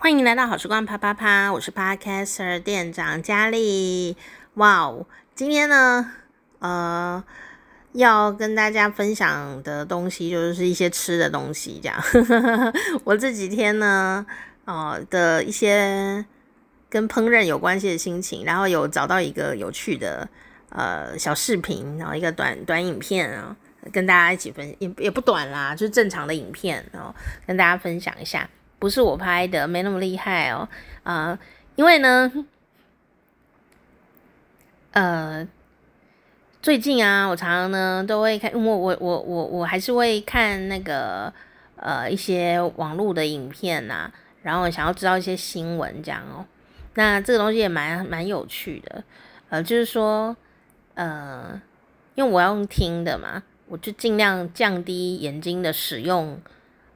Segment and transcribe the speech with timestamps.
[0.00, 4.16] 欢迎来到好时光啪啪啪，我是 Podcaster 店长佳丽。
[4.54, 6.12] 哇哦，今天呢，
[6.60, 7.22] 呃，
[7.94, 12.00] 要跟大家分享的东西就是一些吃的东西，这样。
[13.02, 14.24] 我这几天呢，
[14.66, 16.24] 呃的一些
[16.88, 20.28] 跟烹饪有关系的心情，然后有找到一个有趣的
[20.70, 23.56] 呃小视频，然后一个短短影片啊，
[23.92, 27.12] 跟大家一起分，也也不短啦，就是正常的影片，然后
[27.44, 28.48] 跟大家分享一下。
[28.78, 30.68] 不是我拍的，没那么厉害哦。
[31.02, 31.38] 啊、
[31.74, 32.30] 因为呢，
[34.92, 35.46] 呃，
[36.60, 41.32] 最近啊，我常常呢都会看，我我我我我还是会看那个
[41.76, 46.44] 呃一些网络的影片呐、啊，然后想要知道一些新闻这样哦。
[46.94, 49.02] 那这个东西也蛮蛮有趣的，
[49.48, 50.36] 呃，就是说，
[50.94, 51.60] 呃，
[52.14, 56.40] 因为我要用听的嘛，我就尽量降低眼睛的使用。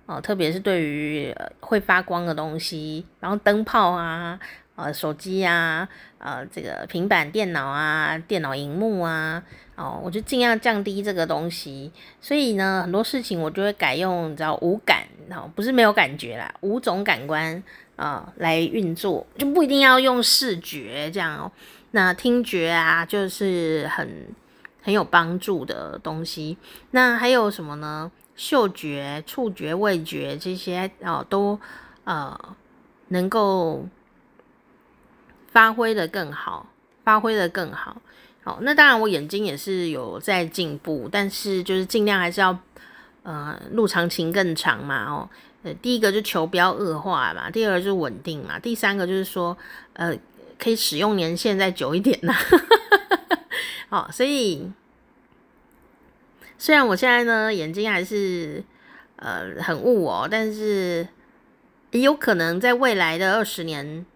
[0.06, 4.38] 哦，特别是对于、呃、会发光的东西，然后灯泡啊，
[4.75, 9.42] 呃，手机啊，呃，这个平板电脑啊，电脑荧幕啊，
[9.77, 11.92] 哦，我就尽量降低这个东西。
[12.20, 17.62] 所以呢，很多事情我就会改用，你知道无感，哦，不是没有感觉啦，五种感官
[17.94, 21.53] 啊、呃、来运作，就不一定要用视觉这样哦。
[21.92, 24.27] 那听觉啊，就是很
[24.83, 26.56] 很有帮助的东西。
[26.91, 28.11] 那还有什么呢？
[28.43, 31.57] 嗅觉、触觉、味觉这些哦，都
[32.03, 32.37] 呃
[33.07, 33.87] 能够
[35.53, 36.67] 发挥得更好，
[37.05, 38.03] 发挥得更好。
[38.43, 42.59] 好，那当然我眼睛也是有在进步，但是就是尽量还是要
[43.23, 45.31] 呃路长情更长嘛哦。
[45.62, 49.56] 呃，第一个就求不要恶化嘛，第二个就稳定嘛，第三个就是说
[49.93, 50.12] 呃
[50.59, 52.34] 可以使用年限再久一点呐。
[53.89, 54.69] 好， 所以。
[56.63, 58.63] 虽然我现在呢眼睛还是
[59.17, 61.09] 呃很雾哦，但是
[61.91, 64.07] 也有可能在未来的二十年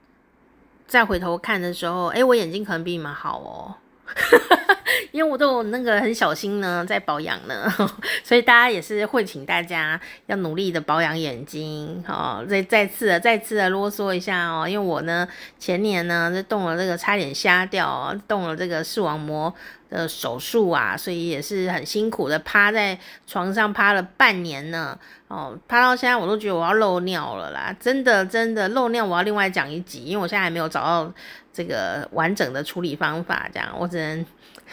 [0.87, 3.75] 再回头看的时候，诶，我眼睛可能比你们好哦。
[5.13, 7.73] 因为我都那个很小心呢，在保养呢，
[8.23, 15.27] 所以大家也是会请大家要努力的保养眼睛，哦，再再次的再次的啰嗦一下哦，因为我呢
[15.59, 19.53] 前年呢就动了这个差点瞎掉，动了这个视网膜
[19.89, 31.13] 的手术啊，所以也是很辛苦的趴在床上趴了半年呢，哦，趴到现在我都觉得我要漏尿了啦，真的真的漏尿我要另外讲一集，因为我现在还没有找到
[31.57, 34.27] 这个完整的处理方法，这样我只能。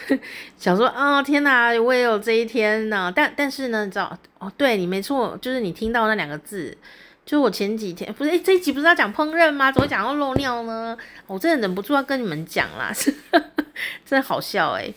[0.58, 3.12] 想说啊、哦，天哪，我也有这一天呢。
[3.14, 6.76] 但但是呢，你知道哦，对你没错，就是你听到那两个字，
[7.24, 9.70] 就我前几天不是诶，这一集不是要讲烹饪吗？
[9.70, 10.98] 怎么讲到漏尿呢？
[11.28, 12.92] 我真的忍不住要跟你们讲啦，
[14.04, 14.92] 真的好笑诶。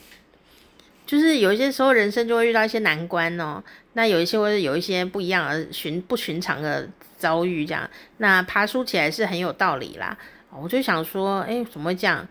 [1.06, 7.88] 就是有一些时候人生就会遇到一些难关哦，那有一些会有一些不一样的寻不寻常的遭遇，这样
[8.18, 10.18] 那爬书起来是很有道理啦。
[10.62, 12.28] 我就想说，诶，怎么会这样？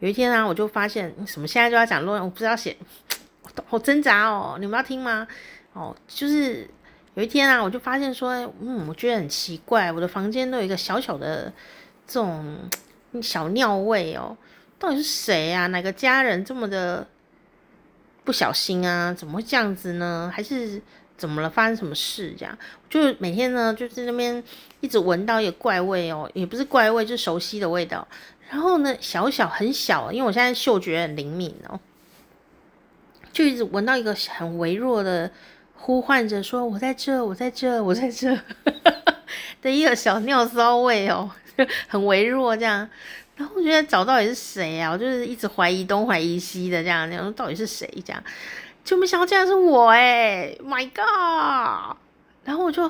[0.00, 2.76] 有一天啊，我就发现什么现在就要讲论文，我不知道写，
[3.66, 4.56] 好挣扎哦。
[4.60, 5.26] 你们要听吗？
[5.72, 6.68] 哦，就是
[7.14, 11.52] 有一天啊，我就发现说，嗯，我觉得很奇怪，我的房间都有一个小小的
[12.06, 12.58] 这种
[13.22, 14.36] 小尿味哦，
[14.78, 15.66] 到底是谁啊？
[15.68, 17.06] 哪个家人这么的
[18.22, 19.14] 不小心啊？
[19.14, 20.30] 怎么会这样子呢？
[20.34, 20.82] 还是
[21.16, 21.48] 怎么了？
[21.48, 22.56] 发生什么事这样？
[22.90, 24.42] 就每天呢，就在那边
[24.80, 28.06] 一直闻到一个怪味哦，也不是怪味，就是熟悉的味道。
[28.48, 31.80] 然后呢，小小很小，因为我现在嗅觉很灵敏哦，
[33.32, 35.30] 就一直闻到一个很微弱的
[35.74, 38.38] 呼唤着说：“我在这，我在这，我在这。
[39.60, 41.28] ”的一个小尿骚味哦，
[41.88, 42.88] 很微弱这样。
[43.34, 44.90] 然后我觉得找到底是谁啊？
[44.92, 48.22] 我就是一直怀疑东怀疑西的这样，那种到底是谁这样？
[48.86, 51.96] 就没想到竟然是我哎，My God！
[52.44, 52.88] 然后我就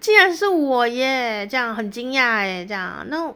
[0.00, 3.32] 竟然是我耶，这样很惊讶哎，这样那。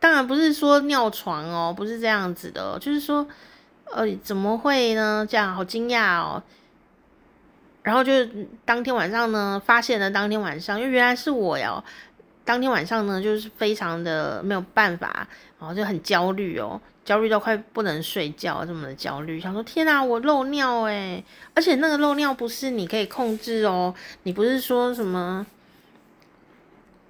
[0.00, 3.24] 当然不是说尿床哦，不是这样子的，就是说，
[3.84, 5.24] 呃，怎么会呢？
[5.30, 6.42] 这样好惊讶哦。
[7.84, 8.10] 然后就
[8.64, 11.84] 当天晚上呢，发现了当天晚上，因为原来是我哟。
[12.44, 15.28] 当天晚上呢，就是非常的没有办法，
[15.62, 21.24] 然后就很焦虑哦，焦虑到快不能睡觉，这么的焦虑，想说天哪，我漏尿诶，
[21.54, 23.94] 而且那个漏尿不是你可以控制哦，
[24.24, 25.46] 你不是说什么。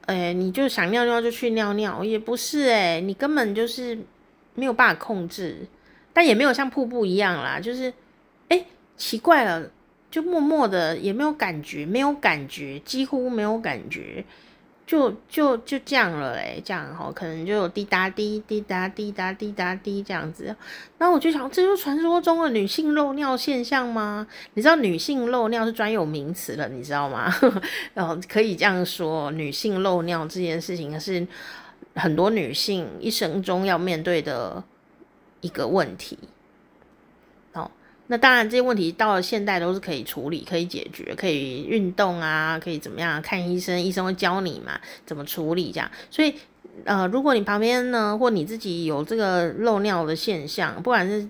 [0.04, 3.96] 哎、欸，你就想尿尿就去尿尿，也不是哎、欸，你根本就是
[4.54, 5.66] 没有办法控制，
[6.12, 7.88] 但也没有像瀑布一样啦，就是
[8.48, 8.66] 哎、欸，
[8.98, 9.70] 奇怪了，
[10.10, 14.24] 就默默的也没有感觉，没有感觉，几乎没有感觉，
[14.86, 20.54] 就就就这样了嘞，这样哈，可能就有滴答滴滴答滴答滴答滴这样子。
[20.98, 24.26] 那我就想，这就是传说中的女性漏尿现象吗？
[24.54, 27.32] 你知道女性漏尿是专有名词了，你知道吗？
[27.94, 31.26] 然后可以这样说，女性漏尿这件事情是
[31.94, 34.62] 很多女性一生中要面对的
[35.40, 36.18] 一个问题。
[38.08, 43.22] 那当然，这些问题到了现代都是可以处理、可以解决、可以运动啊，可以怎么样？
[43.22, 45.90] 看医生，医生会教你嘛，怎么处理这样。
[46.10, 46.34] 所以，
[46.84, 51.26] 呃，如果你旁边呢，或你自己有这个漏尿的现象，不管是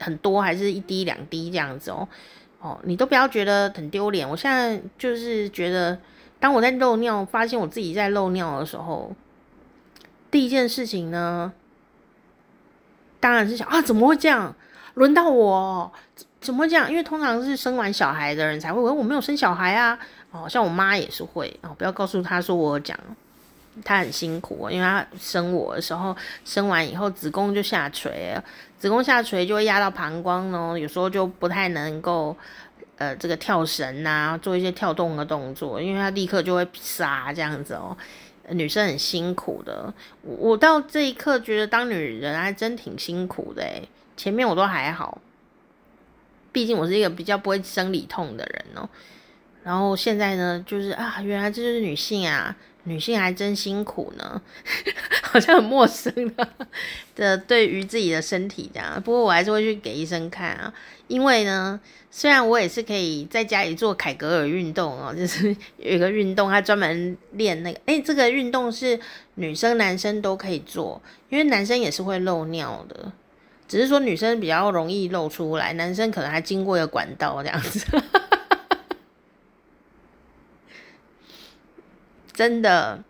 [0.00, 2.08] 很多还是一滴两滴这样子哦，
[2.60, 4.28] 哦，你都不要觉得很丢脸。
[4.28, 5.96] 我现在就是觉得，
[6.40, 9.14] 当我在漏尿，发现我自己在漏尿的时候，
[10.30, 11.52] 第一件事情呢，
[13.20, 14.56] 当然是想啊，怎么会这样？
[14.96, 15.92] 轮到我
[16.40, 16.90] 怎么讲？
[16.90, 19.98] 因为通常是生完小孩的人才会，我我没有生小孩啊。
[20.30, 22.98] 哦，像我妈也是会哦，不要告诉她说我讲，
[23.84, 26.16] 她很辛苦，因为她生我的时候，
[26.46, 28.34] 生完以后子宫就下垂，
[28.78, 32.34] 子宫下垂就会压到膀胱哦，有时候就不太能够
[32.96, 37.94] 呃这个跳绳呐、啊，做一些跳动的动作，因为她立刻就会杀这样子哦。
[38.50, 39.92] 女生很辛苦的，
[40.22, 43.86] 我我到这一刻觉得当女人还真挺辛苦的诶。
[44.16, 45.20] 前面我都还好，
[46.52, 48.88] 毕竟我是一个比较不会生理痛的人哦。
[49.62, 54.40] 然后现在呢，就是啊，原来这就是女性啊，女性还真辛苦呢，
[55.22, 56.48] 好像很陌生的
[57.16, 59.02] 的对于自己的身体这样。
[59.02, 60.72] 不过我还是会去给医生看啊，
[61.08, 61.80] 因为呢，
[62.12, 65.48] 虽然我也是可以在家里做凯格尔运动哦， 就是
[65.78, 68.98] 有一个运动，它专门练那个，诶，这个运动是
[69.34, 73.12] 女生男生都可以做，因为男生也是会漏尿的。
[73.68, 77.84] 只是说女生比较容易露出来，男生可能还经过一个管道这样子。
[82.32, 83.02] 真的，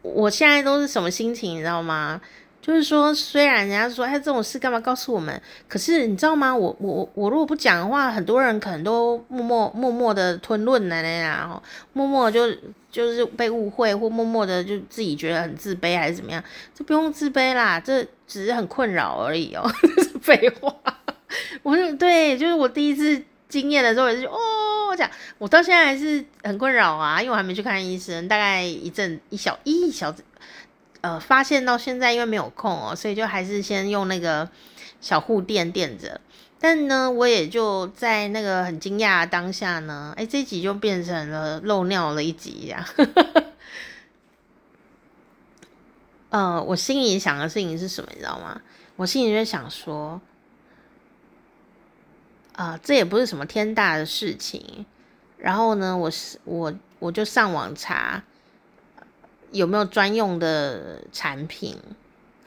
[0.00, 2.20] 我现在都是什么心情，你知道吗？
[2.62, 5.38] 就是说，虽然人家说，哎，这种事干嘛告诉我们？
[5.68, 6.56] 可是你知道吗？
[6.56, 11.62] 我我我如果不讲的话，很多人可能都默默默默的吞论了那样，
[11.92, 12.48] 默默就
[12.94, 16.40] 就是被误会，或默默的就自己觉得很自卑，还是怎么样？
[16.72, 19.68] 这不用自卑啦，这只是很困扰而已哦。
[20.22, 20.72] 废话，
[21.64, 24.38] 我就对，就是我第一次经验的时候也是哦，
[24.90, 30.14] 我讲，我到现在还是很困扰啊，因为我还没去看医生，大概一阵一小一小。
[31.00, 34.48] 呃，发现到现在因为没有空哦，所以就还是先用那个
[35.02, 36.18] 小护垫垫着。
[36.64, 42.88] 但呢，我也就在那个很惊讶当下呢，哎，这一集就变成了漏尿了一集呀。
[46.30, 48.62] 呃，我心里想的事情是什么，你知道吗？
[48.96, 50.18] 我心里就想说，
[52.54, 54.86] 啊、呃，这也不是什么天大的事情。
[55.36, 58.22] 然后呢，我是我我就上网查。
[59.52, 61.76] 有没有专用的产品？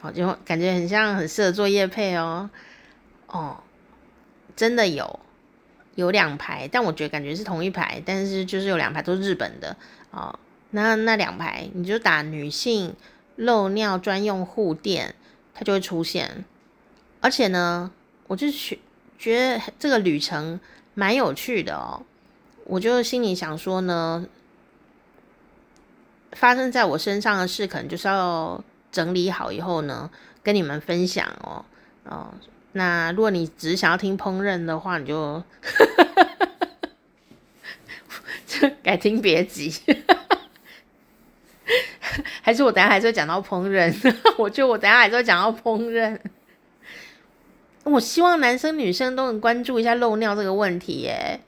[0.00, 2.50] 好，就感觉很像很适合做业配哦。
[3.28, 3.56] 哦，
[4.58, 5.20] 真的有，
[5.94, 9.76] 有两排，但我觉得感觉是同一排，但是就是有两排都是日本的
[10.10, 10.36] 哦。
[10.70, 12.92] 那那两排你就打女性
[13.36, 15.14] 漏尿专用护垫，
[15.54, 16.44] 它就会出现。
[17.20, 17.92] 而且呢，
[18.26, 18.76] 我就觉
[19.16, 20.58] 觉得这个旅程
[20.94, 22.02] 蛮有趣的哦。
[22.64, 24.26] 我就心里想说呢。
[26.32, 28.62] 发生在我身上的事，可能就是要
[28.92, 30.10] 整理好以后呢，
[30.42, 31.64] 跟你们分享哦。
[32.04, 32.34] 哦，
[32.78, 35.44] 那如果你只想要听烹饪的话，你就
[38.84, 39.74] 改听别集。
[42.40, 43.92] 还是我等下还是会讲到烹饪？
[44.38, 46.16] 我觉得我等下还是会讲到烹饪。
[47.82, 51.40] 我希望男生女生都能关注一下漏尿这个问题耶。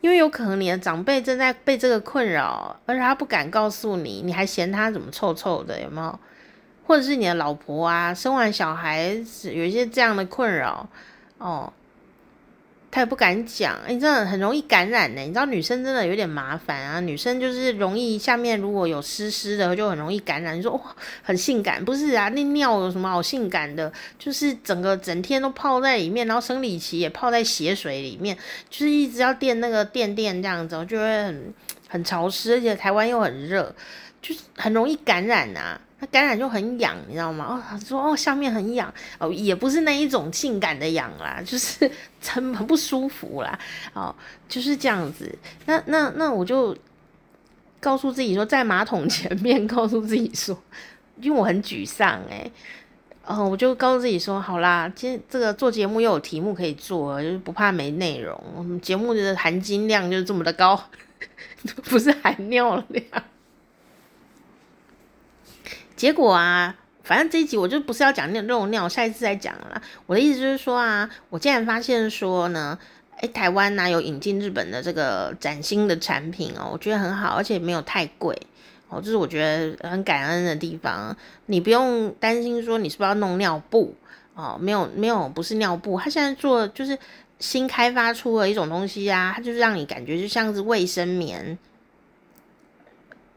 [0.00, 6.18] 因为有可能你的长辈正在被这个困扰，而且他不敢告诉你，你还嫌他怎么臭臭的，有没有？
[6.86, 10.88] 或者是你的老婆啊，生完小孩子有一些这样的困扰
[11.38, 11.72] 哦。
[12.88, 15.20] 他也不敢讲，哎，真的很容易感染呢。
[15.20, 20.56] 你知道女生真的有点麻烦啊，女生就是容易下面如果有湿湿的，就很容易感染。
[20.56, 20.80] 你说哇，
[21.22, 22.30] 很性感，不是啊？
[22.30, 23.92] 那尿有什么好性感的？
[24.18, 28.34] 就是整个整天都泡在里面，然后生理期也泡在血水里面，
[28.70, 31.54] 就是一直要垫那个垫垫这样子，就会很
[31.88, 33.74] 很潮湿，而且台湾又很热，
[34.22, 35.78] 就是很容易感染啊。
[35.98, 37.46] 它感染就很痒，你知道吗？
[37.48, 41.90] 哦，他说哦，下面很痒哦，也不是那一种性感的痒啦，就是
[42.26, 43.58] 很很不舒服啦，
[43.94, 44.14] 哦，
[44.48, 45.36] 就是这样子。
[45.64, 46.76] 那那那我就
[47.80, 50.62] 告诉自己说，在马桶前面告诉自己说，
[51.20, 52.50] 因为我很沮丧诶。
[53.28, 58.40] 哦，我就告诉自己说，好啦，今这个做节目又有题目可以做，就是不怕没内容。
[58.54, 60.80] 我们节目的含金量就是这么的高，
[61.90, 63.04] 不是含尿量。
[65.96, 69.80] 结果啊，反正这一集我就不是要讲那种尿，下一次再讲了。
[70.04, 72.78] 我的意思就是说啊，我竟然发现说呢，
[73.20, 78.38] 诶，台湾呢、啊、有引进日本的这个崭新的产品哦，我觉得很好，而且没有太贵
[78.88, 81.16] 哦，这是我觉得很感恩的地方。
[81.46, 83.94] 你不用担心说你是不是要弄尿布
[84.34, 86.98] 哦，没有没有，不是尿布，他现在做就是
[87.38, 91.58] 新开发出了一种东西啊，它就是让你感觉就像是卫生棉。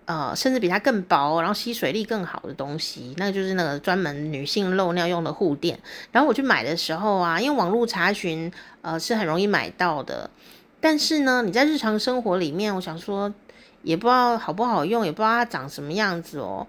[0.10, 5.80] 呃，甚至比它更薄，然后吸水力更好的东西，那就是那个专门女性漏尿用的护垫。
[6.12, 8.52] 然后我去买的时候啊，因为网络查询，
[8.82, 10.28] 呃，是很容易买到的。
[10.82, 13.32] 但是呢，你在日常生活里面，我想说，
[13.84, 16.66] 也不知道好不好用，也不知道它长什么样子哦。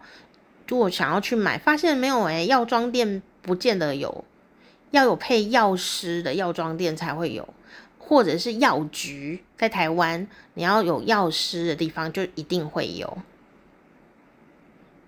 [0.66, 4.22] 就我想要去买，发现没有诶、药妆店不见得有，
[4.90, 7.48] 要有配药师的药妆店才会有。
[7.98, 13.16] 或者是药局，在台湾，你要有药师的地方就一定会有。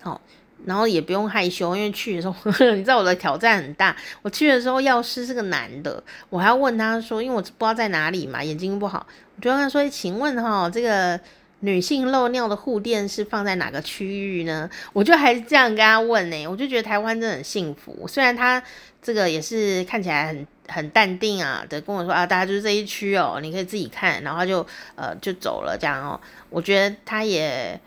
[0.02, 0.20] 好，
[0.66, 2.34] 然后也不用害羞，因为去的时候，
[2.74, 3.96] 你知道我的挑战很大。
[4.22, 9.06] 我去的时候，药师是个男的，我还要问他说，因为我不知道在哪里嘛，眼睛不好，
[9.36, 11.18] 我就跟他说：“请问哈，这个
[11.60, 18.62] 女性漏尿的护垫是放在哪个区域呢？”我就还是这样跟他问呢，我就觉得台湾真的很幸福，虽然他
[19.00, 20.46] 这个也是看起来很。
[20.68, 26.18] 很淡定啊的跟我说啊，大家就是这一区哦，你可以自己看，然后就呃就走了这样哦。
[26.48, 27.78] 我觉得他也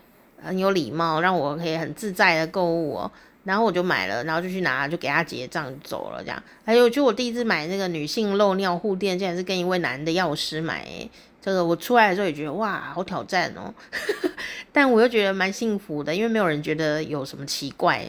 [0.45, 3.11] 很有礼貌，让我可以很自在的购物哦。
[3.43, 6.43] 然后我就买了，然后就去拿，就给他结账走了这样。
[6.65, 10.87] 还有就我第一次买那个女性漏尿护垫，竟然是跟一位男的药师买，
[11.41, 13.71] 这个我出来的时候也觉得哇，好挑战哦。
[14.73, 18.03] 但我又觉得蛮幸福的，因为没有人觉得有什么奇怪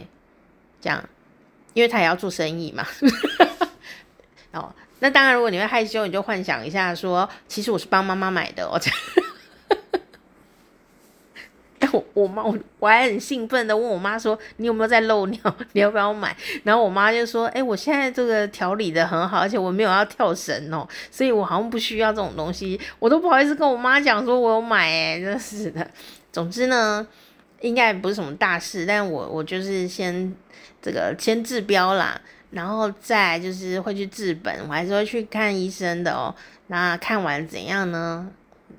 [0.81, 1.07] 这样，
[1.75, 2.87] 因为他也要做生意嘛。
[4.53, 8.67] 哦，那当然，如果你会害羞，你就幻想一下说，其实我是帮妈妈买的。
[11.93, 15.39] 我我妈我我还很兴奋的问我妈说，你有没有在漏尿？
[15.73, 16.37] 你要不要买？
[16.65, 25.87] 然后我妈就说，哎、我现在这个调理的很好，而且我没有要跳绳哦，所以我好像不需要这种东西，我都不好意思跟我妈讲说我有买，哎，真是的。
[26.33, 27.07] 总之呢，
[27.61, 30.35] 应该不是什么大事，但我我就是先
[30.81, 32.21] 这个先治标啦。
[32.53, 36.35] 然后再就是会去治本，我还是会去看医生的哦。
[36.69, 38.31] 那看完怎样呢？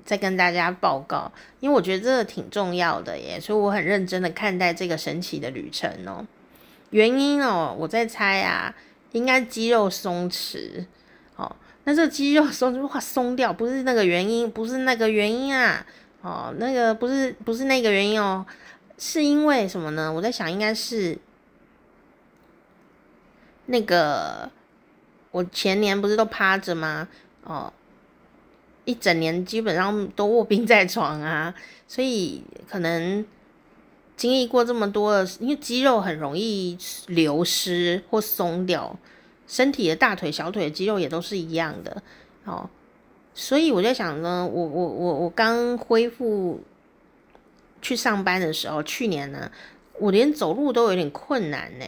[0.08, 6.26] 再跟大家报告，因为我觉得这个挺重要的耶，所以我很认真的看待这个神奇的旅程哦。
[6.88, 8.74] 原因哦，我在猜啊，
[9.12, 10.86] 应该肌肉松弛。
[11.36, 15.84] 哦，那这肌肉松弛话松掉，不是那个原因，不是那个原因啊。
[16.22, 18.46] 哦，那个不是不是那个原因哦，
[18.96, 20.10] 是因为什么呢？
[20.10, 21.18] 我在想，应该是。
[23.66, 24.50] 那个，
[25.30, 27.06] 我前年不是都趴着吗？
[27.44, 27.70] 哦，
[28.88, 31.54] 一整年基本上都卧病在床啊，
[31.86, 33.22] 所以可能
[34.16, 36.78] 经历过这么多，因为肌肉很容易
[37.08, 38.98] 流失或松掉，
[39.46, 42.02] 身体的大腿、小腿的肌肉也都是一样的。
[42.46, 42.70] 哦，
[43.34, 46.62] 所以我在想呢，我我我我刚恢复
[47.82, 49.52] 去上班的时候，去年呢，
[49.98, 51.84] 我连走路都有点困难呢。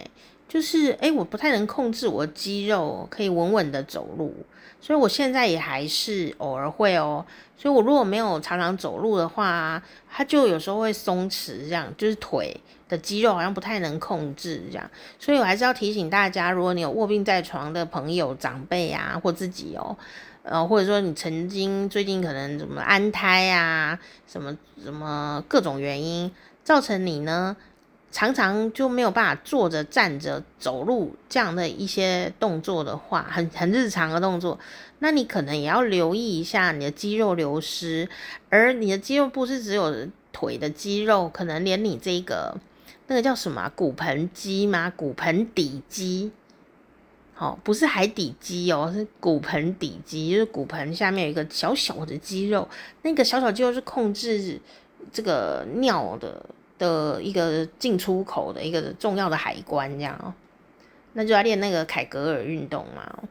[0.50, 4.34] 就是诶，我不太能控制我的肌肉，可以稳稳的走路，
[4.80, 7.24] 所以我现在也还是偶尔会哦。
[7.56, 9.80] 所以我如果没有常常走路的话，
[10.10, 14.90] 它就有时候会松弛，这样就是腿的肌肉好像不太能控制这样。
[15.20, 19.96] 所以我还是要提醒大家，如果你有卧病在床的朋友、长辈啊，或自己哦，
[20.42, 26.32] 呃，或者说你曾经最近可能什么安胎啊，什么什么各种原因
[26.64, 27.56] 造成你呢，
[28.12, 34.58] 常常就没有办法坐着、站着、走路这样的一些动作的话，很很日常的动作，
[34.98, 38.08] 那你可能也要留意一下你的肌肉流失。
[38.48, 39.94] 而你的肌肉不是只有
[40.32, 42.56] 腿的肌肉，可能连你这个
[43.06, 44.92] 那个叫什么骨盆肌吗？
[44.96, 46.32] 骨盆底肌，
[47.32, 52.68] 好，不是海底肌哦，是骨盆底肌，就是骨盆下面有一个小小的肌肉，
[53.02, 54.60] 那个小小肌肉是控制
[55.12, 56.44] 这个尿的。
[56.80, 60.34] 的一个进出口的一个重要的海关，这样哦，
[61.12, 63.22] 那就要练那个凯格尔运动嘛。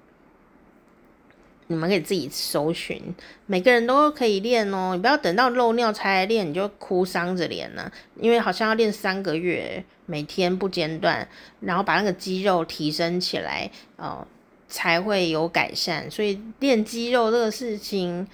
[1.72, 3.14] 你们可以自己搜寻，
[3.46, 4.94] 每个人都可以练哦。
[4.96, 7.92] 你不要等到漏尿才来练，你就哭丧着脸了。
[8.16, 11.28] 因为好像要练三个月，每天不间断，
[11.60, 14.26] 然后把那个肌肉提升起来哦，
[14.68, 16.10] 才会有改善。
[16.10, 18.28] 所以练肌肉这个事情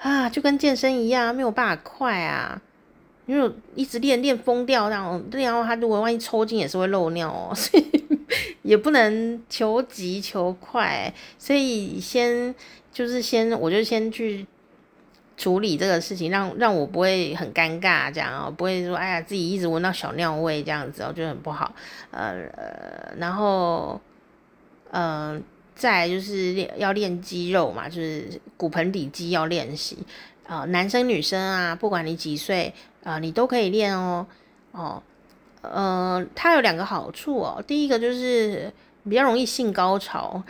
[0.00, 2.60] 啊，就跟健身一样，没有办法快啊。
[3.28, 7.84] 因为一直练练疯掉，然后然后他如果万一抽筋也是会漏尿哦， 所以
[8.62, 12.54] 也不能求急求快，所以先
[12.90, 14.46] 就是先我就先去
[15.36, 21.74] 处理这个事情，让让我不会很尴尬，这样哦，不会说哎呀自己一直闻到小尿味这样子哦，就很不好。
[22.10, 22.34] 呃，
[23.18, 24.00] 然后
[24.90, 25.38] 呃，
[25.74, 29.98] 再就是练要练肌肉嘛，就是骨盆底肌要练习
[30.48, 32.72] 啊，男生女生啊，不管你几岁
[33.04, 34.26] 啊，你都可以练哦
[34.72, 35.02] 哦。
[35.60, 38.72] 呃，它有两个好处哦，第一个就是
[39.08, 40.42] 比较容易性高潮。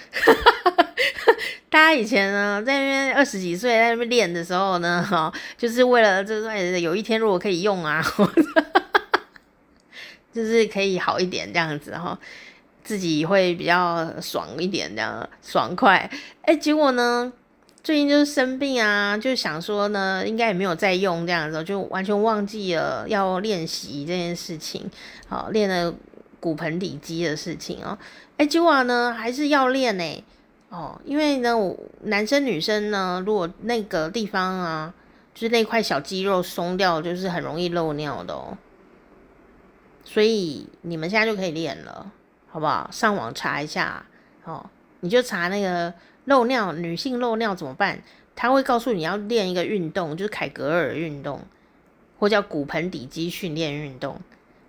[1.71, 8.03] 大家以前呢，在那边二十几岁在那边练的时候呢，哈，就是为了就是有一天如果可以用啊，
[10.33, 12.19] 就是可以好一点这样子哈，
[12.85, 16.11] 自己会比较爽一点这样爽快。
[16.43, 17.33] 哎，结果呢，
[17.83, 24.91] 最近就是生病啊，就想说呢，应该也没有再用这样子，就完全忘记了要练习这件事情，
[25.27, 25.95] 好，练了
[26.39, 27.97] 骨盆底肌的事情哦。
[28.37, 30.25] 哎，结果呢，还是要练呢、
[30.69, 31.55] 哦，因为呢，
[32.03, 34.93] 男生女生呢，如果那个地方啊，
[35.33, 38.59] 就是那块小肌肉松掉，就是很容易漏尿的哦。
[40.05, 42.11] 所以你们现在就可以练了，
[42.51, 42.89] 好不好？
[42.93, 44.05] 上网查一下
[44.45, 44.65] 哦，
[45.01, 45.93] 你就查那个
[46.29, 48.03] 漏尿，女性漏尿怎么办？
[48.37, 51.41] 他会告诉你要练一个运动，就是凯格尔运动，
[52.19, 54.21] 或叫骨盆底肌训练运动。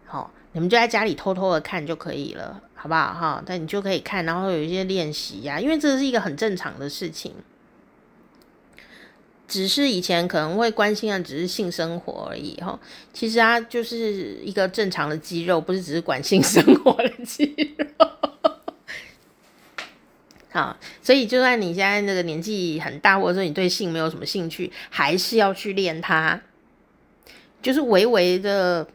[0.05, 2.61] 好、哦，你们就在家里偷偷的看就可以了。
[2.73, 3.43] 好不好哈？
[3.45, 7.33] 但你就可以看，然后有一些练习呀，因为这是一个很正常的事情。
[9.45, 12.79] 只是以前可能会关心的只是性生活而已哈。
[13.11, 18.28] 其实它就是一个正常的肌肉，不是只是管性生活的肌肉。
[20.51, 26.39] 好，所以就算你现在那个年纪很大，或者说你对性没有什么兴趣，还是要去练它，
[27.62, 28.88] 就是微微的、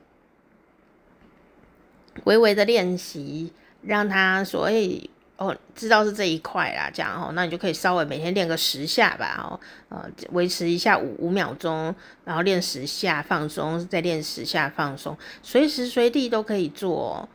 [2.25, 3.53] 微微的练习。
[3.87, 11.95] 让他所谓哦，知道是这一块啦，这样哦，那你就可以稍微每天练个十下吧，哦，呃，维持一下五五秒钟，
[12.25, 17.29] 然后练十下放松，再练十下放松，随时随地都可以做哦，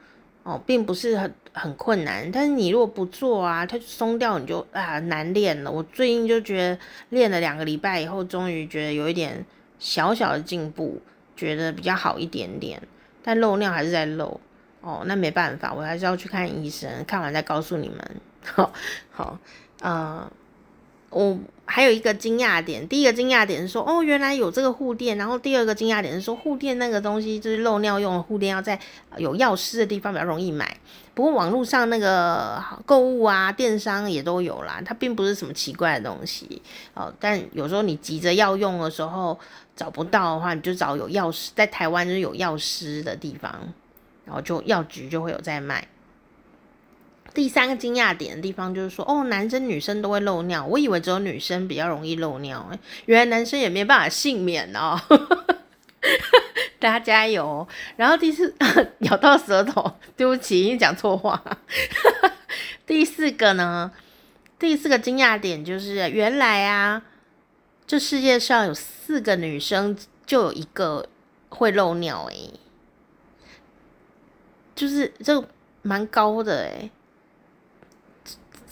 [0.49, 2.31] 哦并不是很很困难。
[2.31, 5.71] 但是你如果不做啊，它松掉，你就啊难练了。
[5.71, 6.79] 我最近就觉得
[7.09, 9.45] 练了两个礼拜以后，终于觉得有一点
[9.77, 10.99] 小小的进步，
[11.35, 12.81] 觉得比较好一点点，
[13.21, 14.39] 但漏尿还是在漏。
[14.81, 17.99] 哦，那没办法，我还是要去看医生，看完再告诉你们。
[18.55, 18.71] 好，
[19.11, 19.37] 好，
[19.81, 20.31] 呃，
[21.09, 28.79] 我还有一个惊讶点，第一个惊讶点是说，哦，原来有这个护垫，然后第二个惊讶点是说，护垫那个东西就是漏尿用的护垫，要在
[29.17, 30.77] 有药师的地方比较容易买。
[31.13, 36.61] 不过网络上那个购物啊，电商也都有啦，它并不是什么奇怪的东西。
[36.93, 39.37] 哦，但有时候你急着要用的时候
[39.75, 43.53] 找不到的话，你就找有药师，在台湾就是有药师的地方。
[44.25, 45.87] 然后就药局就会有在卖。
[47.33, 52.69] 第三个惊讶点的地方就是说，哦，男生女生都会漏尿，我以为只有女生比较容易漏尿，
[53.05, 54.99] 原来男生也没办法幸免哦。
[56.79, 57.67] 大家加油！
[57.97, 58.55] 然后第四
[58.99, 61.43] 咬到舌头，对不起，你讲错话。
[62.87, 63.91] 第四个呢？
[64.57, 67.03] 第四个惊讶点就是，原来啊，
[67.85, 71.07] 这世界上有四个女生就有一个
[71.49, 72.53] 会漏尿诶。
[74.73, 75.43] 就是这
[75.81, 76.89] 蛮高的诶，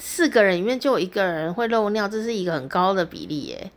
[0.10, 3.72] 四个人里面就有一个人会漏尿，这是一个很高的比例耶。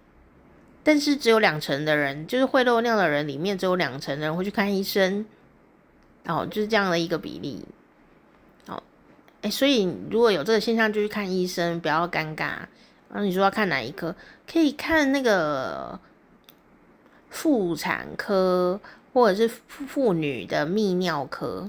[0.84, 5.26] 但是只有两成的人，就是会漏尿的人里面只有两成的人会去看医生，
[6.26, 7.64] 哦，就是这样的一个比例。
[8.68, 8.80] 哦，
[9.42, 12.44] 诶，所以如果有这个现象就去看医生，不要尴尬。
[13.10, 14.14] 然后你说要看哪一科？
[14.50, 15.98] 可以看那个
[17.28, 18.80] 妇产科，
[19.12, 21.68] 或者是妇女的泌尿科。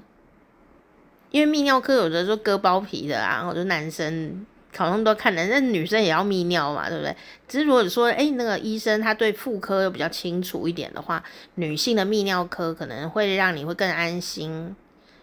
[1.31, 4.45] 因为泌尿科有的时候割包皮的啊，或者男生
[4.75, 7.15] 好像都看的，那女生也要泌尿嘛，对不对？
[7.47, 11.21] 只是如果说，哎，那个医生他对妇科又比较清楚一点的话，
[11.55, 14.75] 女性的泌尿科可能会让你会更安心，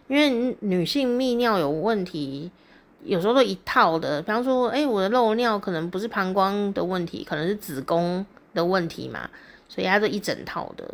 [0.09, 2.51] 因为女性泌尿有问题，
[3.05, 4.21] 有时候都一套的。
[4.21, 9.29] 比方说，哎，我的漏尿可能不是膀胱的问题，可能是子宫的问题嘛，
[9.69, 10.85] 所以它都一整套的。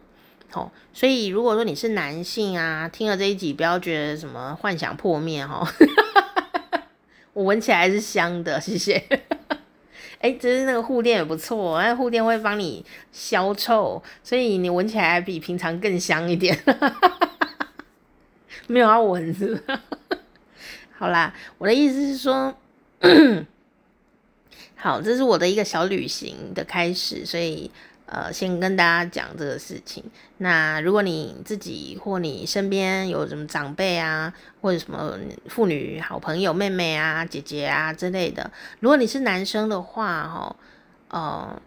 [0.53, 5.67] 哦，所以如果说你是男性啊，听了这一集不要觉得什么幻想破灭哈，
[7.35, 9.05] 我闻起来是香的， 谢谢。
[10.20, 16.59] 哎，其实那个护垫也不错，那护垫会帮你消臭，所以你闻起来比平常更香一点。
[18.66, 19.83] 没有要闻是吧？
[20.97, 22.57] 好啦，我的意思是说，
[24.77, 27.70] 好，这是我的一个小旅行的开始，所以。
[28.07, 30.05] 呃，先跟大家讲这个事情。
[30.38, 40.57] 那如果你自己或你身边有什么长辈啊，或者什么妇女好朋友、妹妹啊、姐姐啊之类的，如果你是男生的话，哈，
[41.09, 41.62] 呃，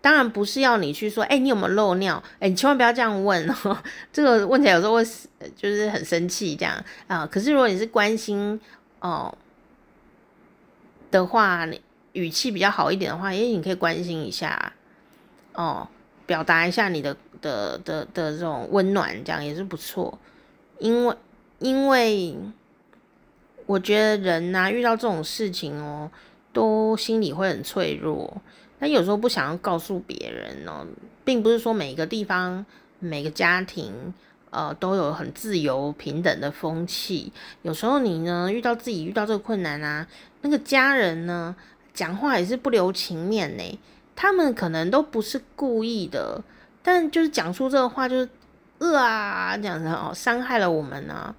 [0.00, 2.20] 当然不是要你去说，哎、你有没有漏尿？
[2.40, 3.78] 哎、你千万不要这样问哦，
[4.12, 5.04] 这个问起来有时候会
[5.54, 7.24] 就是很生气这样啊。
[7.24, 8.60] 可是如果你是关心
[9.00, 9.32] 哦
[11.12, 11.80] 的话，你
[12.12, 14.72] 语气比较好一点的话，哎，你可以关心一下
[15.58, 15.88] 哦，
[16.24, 20.16] 表达一下你的的的的这种温暖，这样也是不错。
[20.78, 21.16] 因为
[21.58, 22.36] 因为
[23.66, 26.08] 我觉得人呐、遇到这种事情哦，
[26.52, 28.40] 都心里会很脆弱。
[28.78, 30.86] 但有时候不想要告诉别人哦，
[31.24, 32.64] 并不是说每个地方、
[33.00, 34.14] 每个家庭，
[34.50, 37.32] 呃，都有很自由平等的风气。
[37.62, 40.06] 有时候你呢，遇到自己遇到这个困难啊，
[40.42, 41.56] 那个家人呢，
[41.92, 43.78] 讲话也是不留情面呢。
[44.20, 46.42] 他们可能都不是故意的，
[46.82, 48.28] 但就是讲出这个话，就是
[48.78, 51.32] 呃啊这样子哦，伤害了我们呢。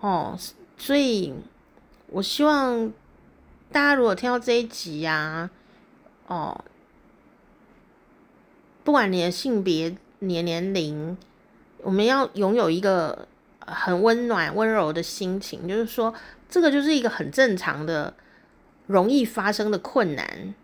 [0.00, 0.34] 哦，
[0.78, 1.34] 所以
[2.06, 2.90] 我希望
[3.70, 5.50] 大家如果听到这一集呀、啊。
[6.26, 6.64] 哦，
[8.82, 11.14] 不管你的性别、你的年龄，
[11.82, 13.28] 我们要拥有一个
[13.60, 15.68] 很温暖、温柔的心情。
[15.68, 16.14] 就是说，
[16.48, 18.14] 这个就是一个很正常的、
[18.86, 20.54] 容易发生的困难。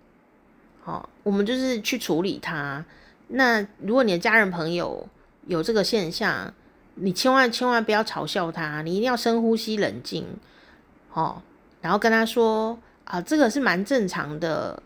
[0.91, 2.85] 哦，我们就是去处理他。
[3.29, 5.09] 那如果你的家人朋友
[5.47, 6.53] 有这个现象，
[6.95, 10.27] 你千万千万不要嘲笑他，你一定要深呼吸、冷静。
[11.13, 11.41] 哦，
[11.81, 14.83] 然后跟他说啊，这个是蛮正常的。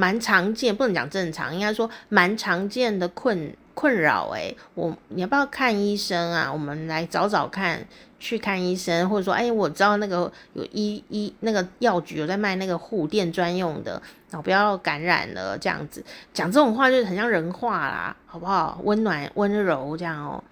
[0.00, 4.30] 蛮常见，不能讲正常，应该说蛮常见的困困扰。
[4.30, 6.52] 诶，我你要不要看医生啊？
[6.52, 7.86] 我们来找找看，
[8.18, 15.56] 去看医生，或者说，哎，我知道那个有医医那个药局有在卖那个护垫专用的，然后不要感染了。
[15.56, 18.80] 这样子讲这种话就是很像人话啦，好不好？
[18.82, 20.42] 温暖温柔这样哦，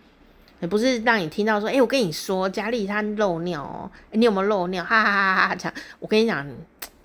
[0.61, 4.85] 也不是让你听到说，哎，我跟你说，佳丽她漏尿哦，你有没有漏尿？
[4.85, 5.55] 哈哈哈哈哈！
[5.57, 6.47] 这样，我跟你讲，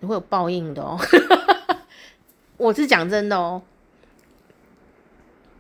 [0.02, 1.00] 你会有报应的哦。
[2.58, 3.60] 我是讲真的哦，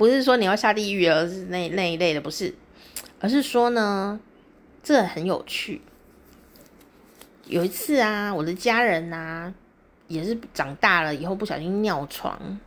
[0.01, 2.51] 不是说你要下地狱，而是那那一类的，不是，
[3.19, 4.19] 而是说呢，
[4.81, 5.79] 这很有趣。
[7.45, 9.53] 有一次啊，我的家人呐、啊，
[10.07, 12.59] 也是长大了以后不小心尿床，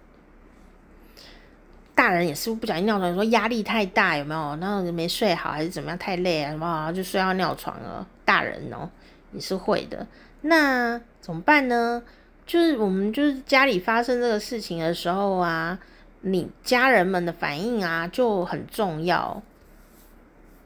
[1.96, 4.56] 大人也是不小心尿床，说压力太大有没有？
[4.60, 5.98] 然后没睡好还是怎么样？
[5.98, 8.06] 太累啊什么，就睡到尿床了。
[8.24, 8.88] 大人哦，
[9.32, 10.06] 也是会的。
[10.42, 12.00] 那怎么办呢？
[12.46, 15.76] 就是我们就是家里发生这个事情的时候啊，
[16.26, 19.42] 你家人们的反应啊就很重要，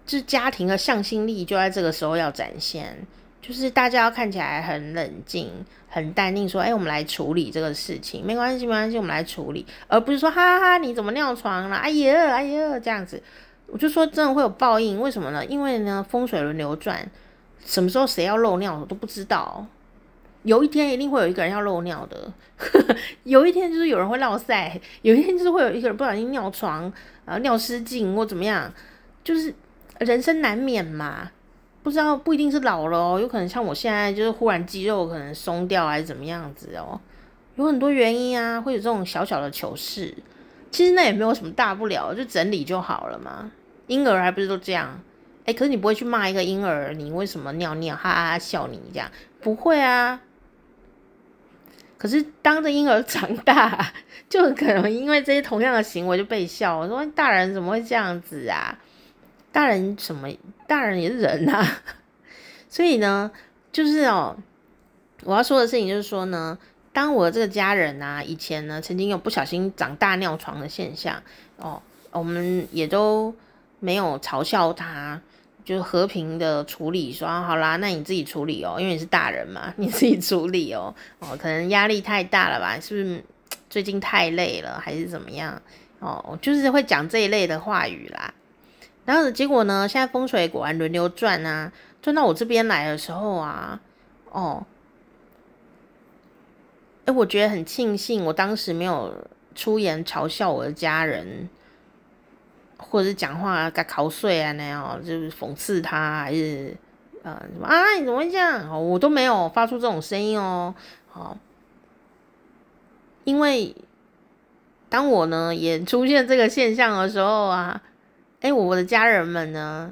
[0.06, 2.96] 就是家庭的向心力就在这个时候要展现，
[3.42, 5.50] 就是大家要看起来很冷静、
[5.88, 11.76] 很淡定，说：“哎，我们来处理这个事情，没关系，没关系，我们来处理。”而不是说：“哈哈哈，你怎么尿床了？
[11.76, 13.20] 哎呀，哎呀，这样子。”
[13.66, 15.44] 我就说真的会有报应，为什么呢？
[15.44, 17.06] 因为呢，风水轮流转，
[17.64, 19.66] 什么时候谁要漏尿我都不知道。
[20.48, 22.32] 有一天一定会有一个人要漏尿的，
[23.24, 26.90] 有一天就是有人会落赛，有一天就是会有一个人不小心尿床
[27.26, 28.72] 啊，尿失禁或怎么样，
[29.22, 29.54] 就是
[29.98, 31.30] 人生难免嘛。
[31.82, 36.98] 不知道不一定是老了，有可能像我现在就是忽然肌肉可能松掉还是怎么样子哦，
[37.56, 40.14] 有很多原因啊，会有这种小小的糗事。
[40.70, 43.50] 其实那也没有什么大不了，就整理就好了嘛。
[43.86, 44.98] 婴儿还不是都这样？
[45.44, 47.94] 哎，可是你不会去骂一个婴儿，你为什么尿尿？
[47.94, 50.20] 哈哈哈，笑你这样，不会啊。
[51.98, 53.92] 可是当着婴儿长大，
[54.30, 56.78] 就可能因为这些同样的行为就被笑。
[56.78, 58.78] 我说大人怎么会这样子啊？
[59.50, 60.28] 大人什么？
[60.68, 61.82] 大人也是人呐、啊。
[62.70, 63.30] 所以呢，
[63.72, 64.36] 就是哦，
[65.24, 66.56] 我要说的事情就是说呢，
[66.92, 71.20] 当我的这个家人啊，以前呢曾经有不小心长大尿床的现象
[71.56, 71.82] 哦，
[72.12, 73.34] 我们也都
[73.80, 75.20] 没有嘲笑他。
[75.68, 80.94] 就和平的处理，说好啦，那你自己处理哦，因为你是大人嘛， 你自己处理哦。
[81.18, 82.80] 哦，可能压力太大了吧？
[82.80, 83.22] 是不是
[83.68, 85.60] 最近太累了，还是怎么样？
[85.98, 88.32] 哦，就是会讲这一类的话语啦。
[89.04, 93.78] 然后结果呢，现在风水果然轮流转啊，转到我这边来的时候啊，
[94.30, 94.64] 哦，
[97.04, 101.50] 哎，我觉得很庆幸，我当时没有出言嘲笑我的家人。
[102.78, 106.74] 或者是讲话该考碎啊那样，就是讽刺他，还是
[107.22, 107.92] 呃什么啊？
[107.98, 108.88] 你怎么会这样？
[108.88, 110.74] 我都没有发出这种声音哦。
[111.10, 111.36] 好，
[113.24, 113.74] 因为
[114.88, 117.82] 当我呢也出现这个现象的时候啊，
[118.40, 119.90] 哎，我的家人们呢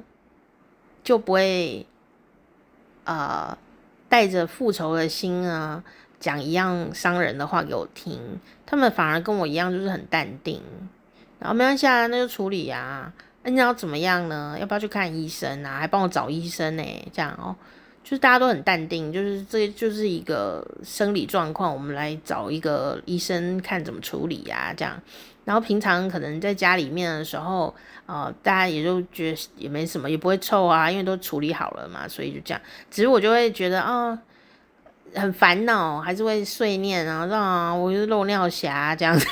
[1.02, 1.84] 就不会
[3.04, 3.58] 呃
[4.08, 5.82] 带着复仇的心啊
[6.20, 10.62] 讲一样伤人的话给我听，他们反而跟我一样，就是很淡定。
[11.38, 13.12] 然后没关系啊，那就处理啊。
[13.42, 14.56] 那你要怎么样呢？
[14.58, 15.78] 要不要去看医生啊？
[15.78, 16.82] 还帮我找医生呢？
[17.12, 17.54] 这样哦，
[18.02, 25.00] 就是大家都很淡定，就是这就是一个生理状况，我们来找一个医生看怎么处理呀、啊，这样。
[25.44, 27.72] 然后平常可能在家里面的时候，
[28.06, 32.60] 呃，大家也就觉得也没什么，也不会臭啊，因为都处理好了嘛，所以就这样。
[32.90, 34.18] 只是我就会觉得啊、
[35.14, 39.24] 很烦恼，还是会碎念啊，啊，我就是漏尿侠这样子。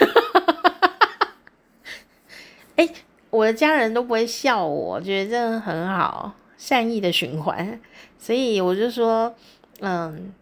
[2.76, 2.88] 哎，
[3.30, 7.80] 我的家人都不会笑我，觉得这样很好，善意的循环。
[8.18, 9.34] 所以我就说，
[9.80, 10.32] 嗯，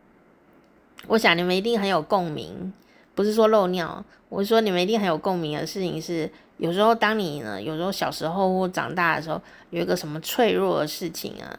[1.08, 2.72] 我想你们一定很有共鸣，
[3.14, 9.40] 不是说漏尿，我是说你们一定很有共鸣的事情是，有时候当你呢，有时候小时候或长大的时候，
[9.70, 11.58] 有一个什么脆弱的事情啊，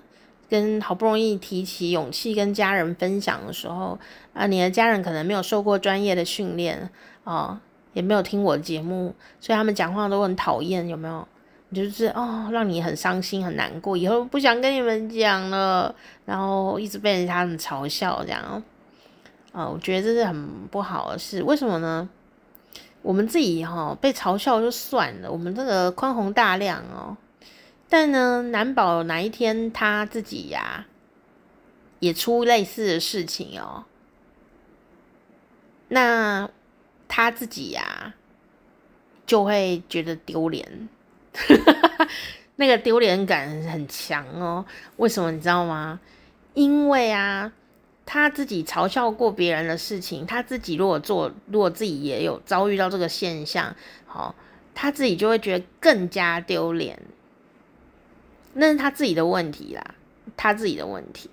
[0.50, 4.00] 跟好不容易提起勇气跟家人分享的时候，
[4.34, 6.90] 啊，你的家人可能没有受过专业的训练
[7.26, 7.60] 哦，
[7.94, 11.28] 也没有听我节目，所以他们讲话都很讨厌，有没有？
[11.74, 18.42] 就是哦，让你很伤心很难过，以后不想跟你们讲了，然后一直被人家很嘲笑这样，
[19.52, 21.42] 啊、哦，我觉得这是很不好的事。
[21.42, 22.08] 为什么呢？
[23.02, 27.18] 我们自己哈、哦、被嘲笑就算了，我们这个宽宏大量哦，
[27.90, 30.86] 但呢，难保哪一天他自己呀
[32.00, 33.84] 也出类似的事情哦，
[35.88, 36.48] 那
[37.08, 38.14] 他自己呀
[39.26, 40.90] 就会觉得丢脸。
[42.58, 44.64] 那个丢脸感很强哦，
[44.98, 46.00] 为什么你知道吗？
[46.54, 47.52] 因为啊，
[48.06, 54.36] 他自己嘲笑过别人的事情，他自己如果做，如果自己也有遭遇到这个现象，好、哦，
[54.76, 57.00] 他自己就会觉得更加丢脸。
[58.54, 59.96] 那是他自己的问题啦，
[60.38, 61.32] 他自己的问题。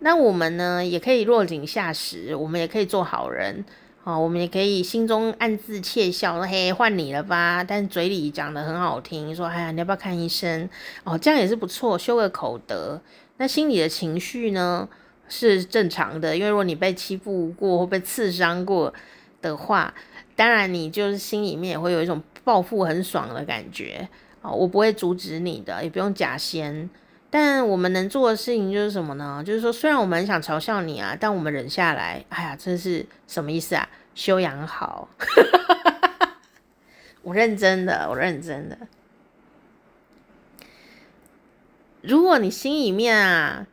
[0.00, 3.64] 那我们呢，也可以落井下石，我们也可以做好人。
[4.06, 10.70] 哦，我们也可以心中暗自窃笑，说：“嘿，换你了吧？”但嘴里讲得很好听，说：“哎呀，你要不要看医生？”
[11.02, 13.00] 哦，这样也是不错，修个口德。
[13.38, 14.88] 那心里的情绪呢，
[15.28, 18.94] 是正常的，因为如果你被欺负过或被刺伤过
[19.42, 19.92] 的话，
[20.36, 24.08] 当然你就是心里面也会有一种报复很爽的感觉。
[24.40, 26.88] 哦，我不会阻止你的，也不用假仙。
[27.28, 29.42] 但我们能做的事情就是什么呢？
[29.44, 32.24] 就是说，虽然我们很想嘲笑你啊，但我们忍下来。
[32.28, 33.88] 哎呀，真是什么意思啊？
[34.14, 35.08] 修养好，
[37.22, 38.78] 我认真的，我认真的。
[42.00, 43.66] 如果你心里面啊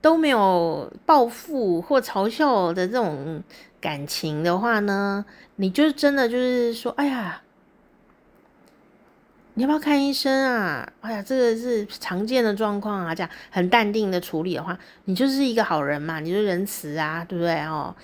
[0.00, 3.44] 都没有报复或嘲笑的这种
[3.80, 5.24] 感情的话呢，
[5.56, 7.42] 你就真的就是说，哎呀。
[9.60, 10.90] 你要不要看医生啊？
[11.02, 13.14] 哎呀，这个是常见的状况啊。
[13.14, 17.94] 这样很淡定的处理的话，你就是一个好人嘛，你就仁慈啊，对不对哦？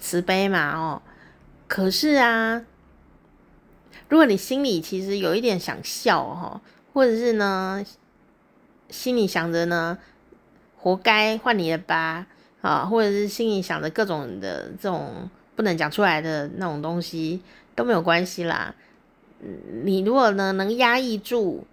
[0.00, 1.02] 慈悲嘛，哦。
[1.68, 2.62] 可是啊，
[4.08, 6.58] 如果你心里其实有一点想笑哈，
[6.94, 7.84] 或者是呢，
[8.88, 9.98] 心里想着呢，
[10.78, 12.24] 活该换你的疤
[12.62, 17.42] 啊，或者是心里想着各种的这种不能讲出来的那种东西
[17.74, 18.74] 都没有关系啦。
[19.82, 21.66] 你如果呢能压抑住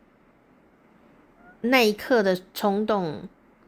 [1.62, 3.22] 那一刻的冲动，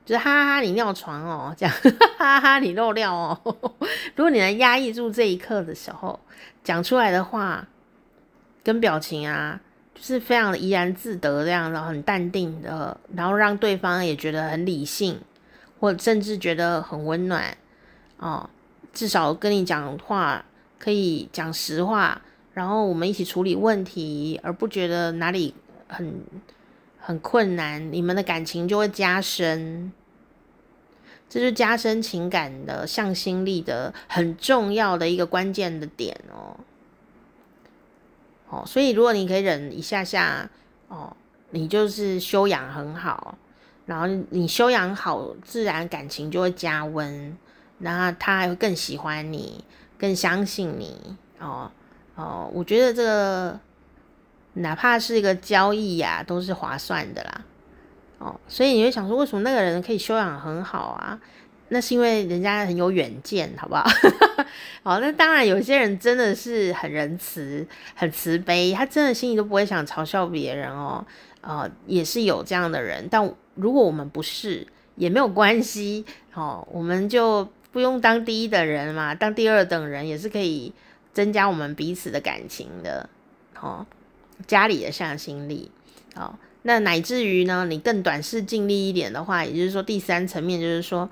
[0.05, 1.75] 就是哈哈哈你尿床哦，这样
[2.17, 3.39] 哈哈哈你漏尿哦。
[4.15, 6.19] 如果你能压抑住这一刻的时候，
[6.63, 7.67] 讲出来的话
[8.63, 9.61] 跟表情啊，
[9.93, 15.19] 就是非常怡然自得这样，然后很淡定的，然后让对方也觉得很理性，
[15.79, 17.55] 或甚至觉得很温暖
[18.17, 18.49] 哦。
[18.93, 20.43] 至少跟你讲话
[20.79, 22.19] 可以讲实话。
[22.53, 25.53] 然后我们一起处理问题，而不觉得哪里
[25.87, 26.21] 很
[26.99, 29.91] 很困难，你们的感情就会加深。
[31.29, 36.59] 这是加深情感的向心力的很重要的一个关键的点哦。
[38.49, 40.49] 哦，所以如果你可以忍一下下，
[40.89, 41.15] 哦，
[41.51, 43.37] 你就是修养很好，
[43.85, 47.37] 然后你修养好，自然感情就会加温，
[47.79, 49.63] 然后他还会更喜欢你，
[49.97, 51.71] 更相信你哦。
[52.21, 53.59] 哦，我觉得这个
[54.53, 57.41] 哪怕是一个交易呀、都是划算的啦。
[58.19, 61.19] 哦，所以你会想说，为什么那个人可以修养很好啊？
[61.69, 63.83] 那是因为人家很有远见，好不好？
[64.83, 71.03] 好， 那当然，有些人真的是很仁慈、很慈悲，他真的心里都不会想嘲笑别人哦。
[71.39, 76.05] 呃，也是有这样的人，但如果我们不是，也没有关系。
[76.33, 80.71] 哦，我们就不用当第一的人嘛，当第二等人也是可以。
[81.13, 83.09] 增加我们彼此的感情的，
[83.59, 83.85] 哦，
[84.47, 85.69] 家里的向心力，
[86.15, 91.09] 哦，那乃至于呢，你更短视近利一点的话，也就是说第三层面就是说，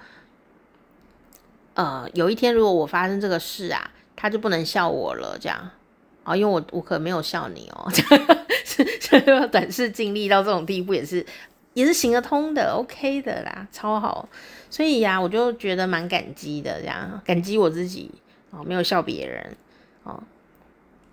[1.73, 5.69] 呃，有一天如果我发生这个事啊，他就不能笑我了，这样，
[6.23, 7.89] 啊，因为我我可没有笑你哦，
[8.99, 11.25] 这样，短视近利到这种地步也是
[11.73, 14.27] 也是行得通的，OK 的啦，超好。
[14.69, 18.11] 所以呀、我就觉得蛮感激的，这样感激我自己
[18.51, 19.57] 哦，没有笑别人。
[20.03, 20.21] 哦。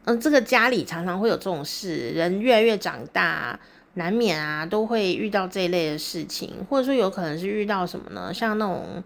[0.05, 3.59] 嗯，这个家里常常会有这种事，人越来越长大，
[3.94, 8.33] 难免啊都会遇到这一类的事情，或者说有可能是遇到什么呢？
[8.33, 9.03] 像那种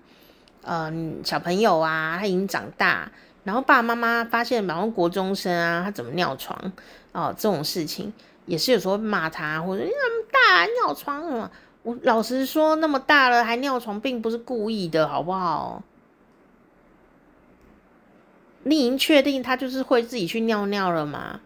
[0.62, 3.10] 嗯小朋友啊，他已经长大，
[3.44, 6.72] 然后爸爸妈妈发现，然后国中生啊，他怎么尿床
[7.12, 8.12] 哦，这种事情
[8.44, 11.50] 也是有时候骂他，或者你那么大尿床什么？
[11.82, 15.82] 我老实说，那么大了还尿床，并不是故意的，好不好？
[18.62, 21.40] 你已经确定他就是会自己去尿尿了吗？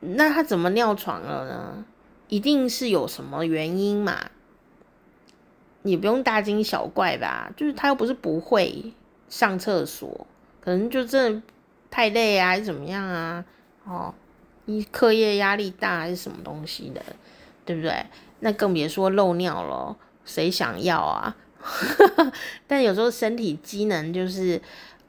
[0.00, 1.84] 那他怎么尿床了呢？
[2.26, 4.30] 一定是有什么原因嘛？
[5.82, 7.52] 你不用大惊小怪吧？
[7.56, 8.92] 就是他又不是不会
[9.28, 10.26] 上厕所，
[10.60, 11.42] 可能就真的
[11.88, 13.44] 太累啊，还是怎么样啊？
[13.84, 14.12] 哦，
[14.64, 17.00] 你课业压力大还是什么东西的，
[17.64, 18.06] 对不对？
[18.40, 21.36] 那更别说漏尿了，谁想要啊？
[22.66, 24.60] 但有时候身体机能就是。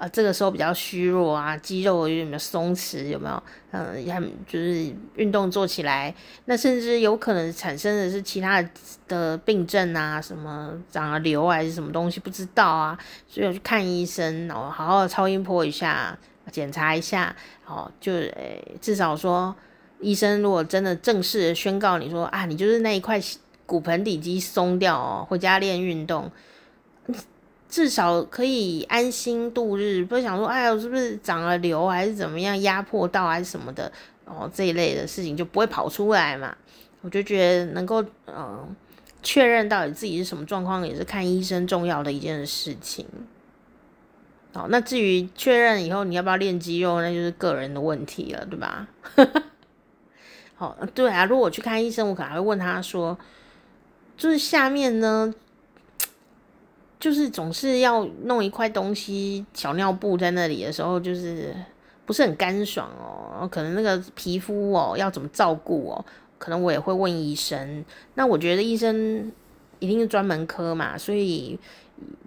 [0.04, 3.44] 啊，这个时候比较虚弱啊，肌肉有点松弛，有没有？
[3.72, 4.13] 嗯，也
[4.46, 6.13] 就是运动做起来，
[6.44, 8.70] 那甚至有可能产生的是其他的，
[9.08, 16.18] 的病症啊，什么长了瘤还是什么东西，不知道啊，所以要去看医生，然后好好的超音波一下，
[16.52, 17.34] 检查一下，
[17.66, 19.56] 哦，就诶，至少说，
[20.02, 23.18] 医生如果真的正式宣告你说啊，你就是那一块
[23.66, 26.30] 骨盆底肌松掉哦，回家练运动。
[27.73, 33.91] 至少可以安心度日，不想说，哎呀，是不是长了瘤，还是怎么样，压迫到还是什么的，
[34.25, 36.55] 哦，这一类的事情就不会跑出来嘛。
[37.01, 38.75] 我就觉得能够，嗯、
[39.23, 43.07] 确认到底自己是什么状况，也是看医生重要的一件事情。
[44.53, 48.88] 好，那至于确认以后你要不要练肌肉，那就是个人的问题了，对吧？
[50.53, 53.17] 好，对啊，如果我去看医生，我可能还会问他说，
[54.15, 55.33] 就是下面呢。
[57.04, 61.54] 就是总是要弄一块东西小尿布在那里的时候，就是
[62.06, 63.46] 不是很干爽哦。
[63.46, 66.06] 可能那个皮肤哦要怎么照顾哦，
[66.38, 67.84] 可能我也会问医生。
[68.13, 69.30] 那我觉得医生
[69.80, 71.60] 一定是专门科嘛，所以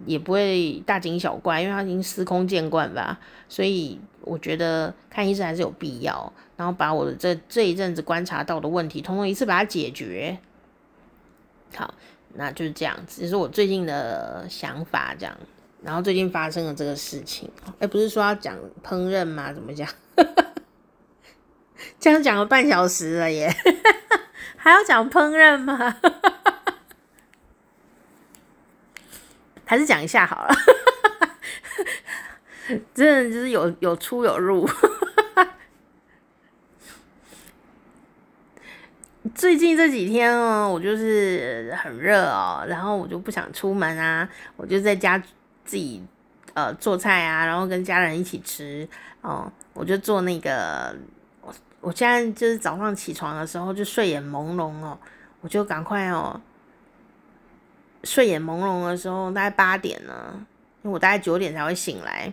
[0.05, 3.19] 也不会大惊小怪，因为他已经司空见惯吧。
[3.49, 10.37] 所以我觉得看医生还是有必要，然后把我的这这一阵子观察到的问题，通通一次把它解决。
[11.73, 11.91] 好。
[12.37, 15.35] 那就是这样子，这是我最近的想法，这样。
[15.83, 19.51] 然后最近发生了这个事情，哎、不是说要讲烹饪吗？
[19.53, 19.87] 怎么讲？
[21.99, 23.53] 这样讲了半小时了耶，
[24.57, 25.97] 还要讲烹饪吗？
[29.65, 30.55] 还是讲一下好了，
[32.93, 34.67] 真的就是有有出有入。
[39.33, 45.17] 最近这几天哦，我就是很热哦，然后我就不想出门啊，我就在家
[45.65, 46.03] 自己
[46.53, 48.87] 呃做菜啊，然后跟家人一起吃
[49.21, 49.51] 哦。
[49.73, 50.95] 我就做那个，
[51.41, 54.97] 我我现在就是早上起床的时候就睡眼朦胧哦，
[55.41, 56.39] 我就赶快哦，
[58.03, 60.33] 睡眼朦胧的时候大概八点呢，
[60.83, 62.31] 因为我大概九点才会醒来，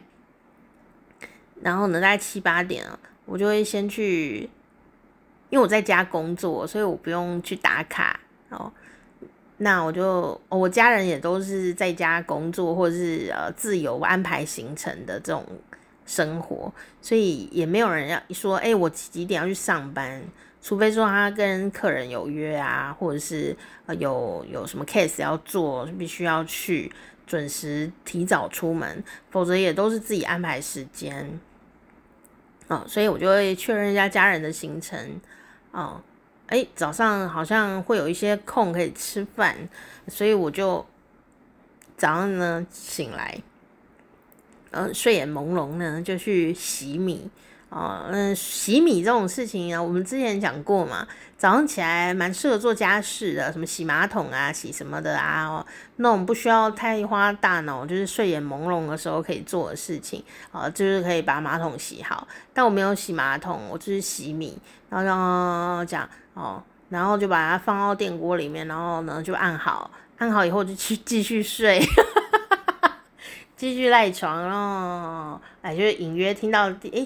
[1.62, 4.50] 然后呢大概七八点啊，我就会先去。
[5.54, 8.72] 因为我在家工作，所以我不用去打卡哦。
[9.58, 15.46] 那我就我家人也都是在家工作，或者是呃自由安排行程的这种
[16.04, 20.20] 生活，所以也没有人要说，哎，我几点要去上班？
[20.60, 26.90] 除非说他跟客人有约啊，或者是呃有有什么 case 要做，必须要去
[27.28, 31.38] 准时提早出门，否则也都是自己安排时间。
[32.66, 34.98] 哦，所以我就会确认一下家人的行程。
[35.74, 36.00] 哦，
[36.46, 39.68] 哎，早上好像会有一些空可以吃饭，
[40.06, 40.86] 所以我就
[41.96, 43.42] 早上呢醒来，
[44.70, 47.28] 呃，睡眼朦胧呢就去洗米。
[47.74, 51.04] 哦，嗯，洗米这种事情啊，我们之前讲过嘛，
[51.36, 62.28] 早上起来蛮适合做家事的，什么洗马桶啊，洗什么的啊，哦，那种不需要太花大脑，就是睡眼朦胧的时候可以做的事情，啊，就是可以把马桶洗好。
[62.52, 64.56] 但我没有洗马桶，我就是洗米，
[64.88, 71.82] 然后讲哦，然后就把它放到电锅里面，然后呢就按好，按好以后就去继续睡，
[73.56, 75.40] 继续赖床咯。
[75.60, 77.04] 哎，就是隐约听到哎。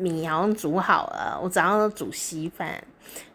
[0.00, 2.82] 米好像煮好了，我早上煮稀饭。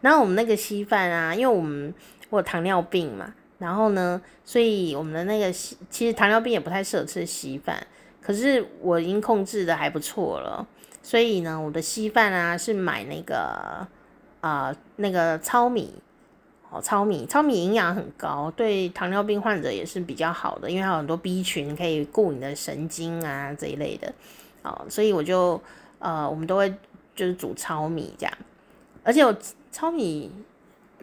[0.01, 1.93] 然后我们那个稀饭啊，因为我们
[2.29, 7.85] 我有糖尿病嘛，然后呢，所以我们的那个稀，其实糖尿病也不太适合吃稀饭。
[8.21, 10.65] 可是我已经控制的还不错了，
[11.03, 13.87] 所以呢，我的稀饭啊是买那个
[14.41, 15.93] 啊、那个糙米
[16.71, 24.11] 哦，糙米，糙米营养很高，对糖尿病患者也是比较好的，因为它有很多 B 群可以顾你的神经啊这一类的。
[24.63, 25.61] 哦，所以我就
[26.05, 26.71] 呃，我们都会
[27.15, 28.37] 就是煮糙米这样，
[29.03, 29.35] 而且我
[29.71, 30.31] 糙米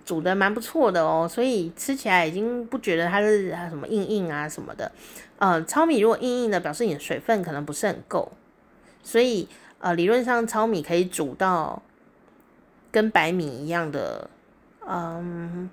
[0.05, 4.93] 煮的蛮不错的哦，所以吃起来已经不觉得它是什么硬硬啊什么的。
[5.41, 8.31] 呃，糙米如果硬硬的，表示你的水分可能不是很够，
[9.03, 9.49] 所以
[9.81, 11.83] 呃，理论上糙米可以煮到
[12.93, 14.31] 跟白米一样的。
[14.87, 15.69] 嗯，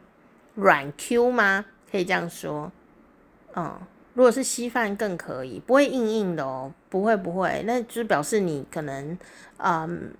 [0.56, 1.66] 软 Q 吗？
[1.92, 2.72] 可以这样说。
[3.56, 3.80] 嗯，
[4.20, 9.18] 如果是稀饭更可以，不会硬硬的哦，不会不会，那就是表示你可能
[9.56, 10.12] 嗯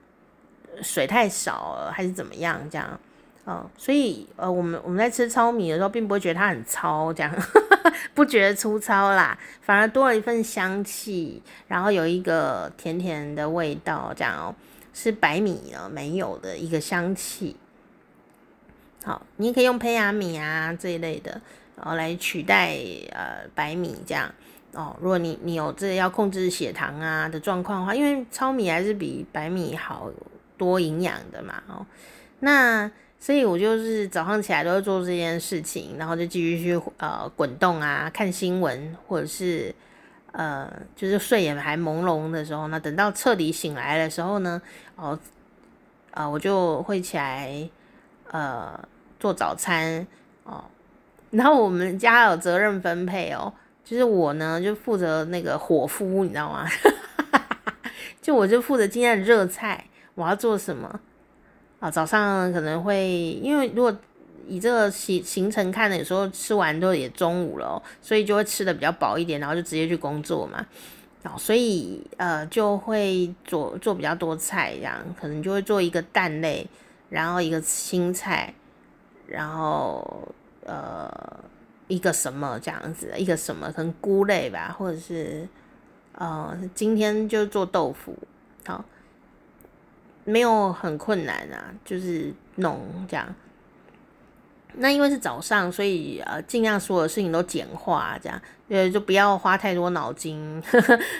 [0.82, 2.98] 水太少了，还是怎么样这样。
[3.46, 7.36] 嗯，所以呃，我们我们在吃糙米的时候，并不会觉得它很糙，这样
[8.16, 14.56] 不觉得粗糙啦，反而多了一份香气，然后有一个甜甜的味道，这样哦，
[14.94, 17.58] 是白米呢没有的一个香气。
[19.04, 21.42] 好，你可以用胚芽米啊这一类的，
[21.80, 22.78] 然后来取代
[23.12, 24.30] 呃白米这样
[24.74, 24.96] 哦。
[25.02, 30.12] 如果你你有这要控制血糖啊的状况的话，因为糙米还是比白米好
[30.58, 31.86] 多营养的嘛哦。
[32.42, 39.74] 那所以我就是早上起来都会做这件事情，然后就继续去呃滚动啊，看新闻或者是
[40.34, 44.62] 呃就是睡眼还朦胧的时候呢，等到彻底醒来的时候呢，
[44.96, 45.18] 哦
[46.12, 47.70] 啊、我就会起来。
[48.32, 48.80] 呃，
[49.20, 50.06] 做早餐
[50.44, 50.64] 哦，
[51.32, 53.54] 然后我们家有责任分配哦，
[53.84, 56.68] 就是我呢就负责那个伙夫，你知道吗？
[58.22, 61.00] 就我就负责今天的热菜，我要做什么
[61.80, 61.90] 啊？
[61.90, 63.08] 早上可能会
[63.42, 63.96] 因为如果
[64.48, 70.66] 以这个行行程看的，有时候吃完都也中午了，所以就会吃的比较饱一点，然后就直接去工作嘛。
[71.24, 76.68] 哦，所以呃就会做做比较多菜，这样可能就会做一个蛋类。
[77.10, 78.54] 然后一个青菜，
[79.26, 80.28] 然后
[80.70, 81.44] 呃
[81.88, 85.48] 一个什么这样子，一个什么可能菇类吧，或者是
[86.14, 88.16] 呃今天就做豆腐，
[88.66, 88.86] 好，
[90.24, 93.34] 没有很困难啊，就是弄这样。
[94.80, 98.42] 那因为是早上，所以呃尽量所有事情都简化这样。
[98.70, 100.62] 呃，就不要花太多脑筋，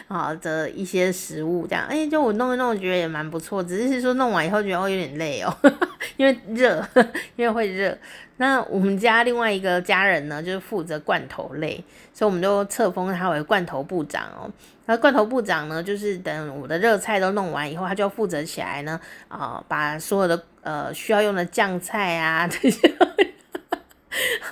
[0.08, 3.64] 好 的一些食物这样，哎，就我弄一弄，觉得也蛮不错。
[3.64, 5.52] 只是说弄完以后觉得会有点累哦，
[6.16, 6.86] 因为热，
[7.36, 7.98] 因为会热。
[8.38, 11.84] 那我们家另外一个家人呢，就是负责罐头类，
[12.14, 14.48] 所以我们就册封他为罐头部长哦。
[14.86, 22.88] 那罐头部长呢，就是等我的热菜都弄完以后，他就要负责起来呢，啊、把所有的呃需要用的酱菜啊这些，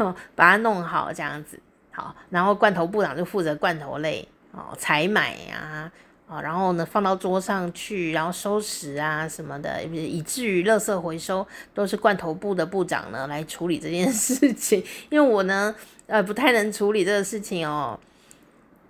[0.36, 1.60] 把它弄好这样子。
[1.92, 5.92] 好，然后罐头部长就负责罐头类哦，采买啊，
[6.30, 14.84] 啊，然后呢放到桌上去，然后收拾啊什么的，以至于垃圾回收都是罐头部的部长呢来处理这件事情。
[15.10, 15.74] 因为我呢，
[16.06, 18.00] 呃，不太能处理这个事情哦，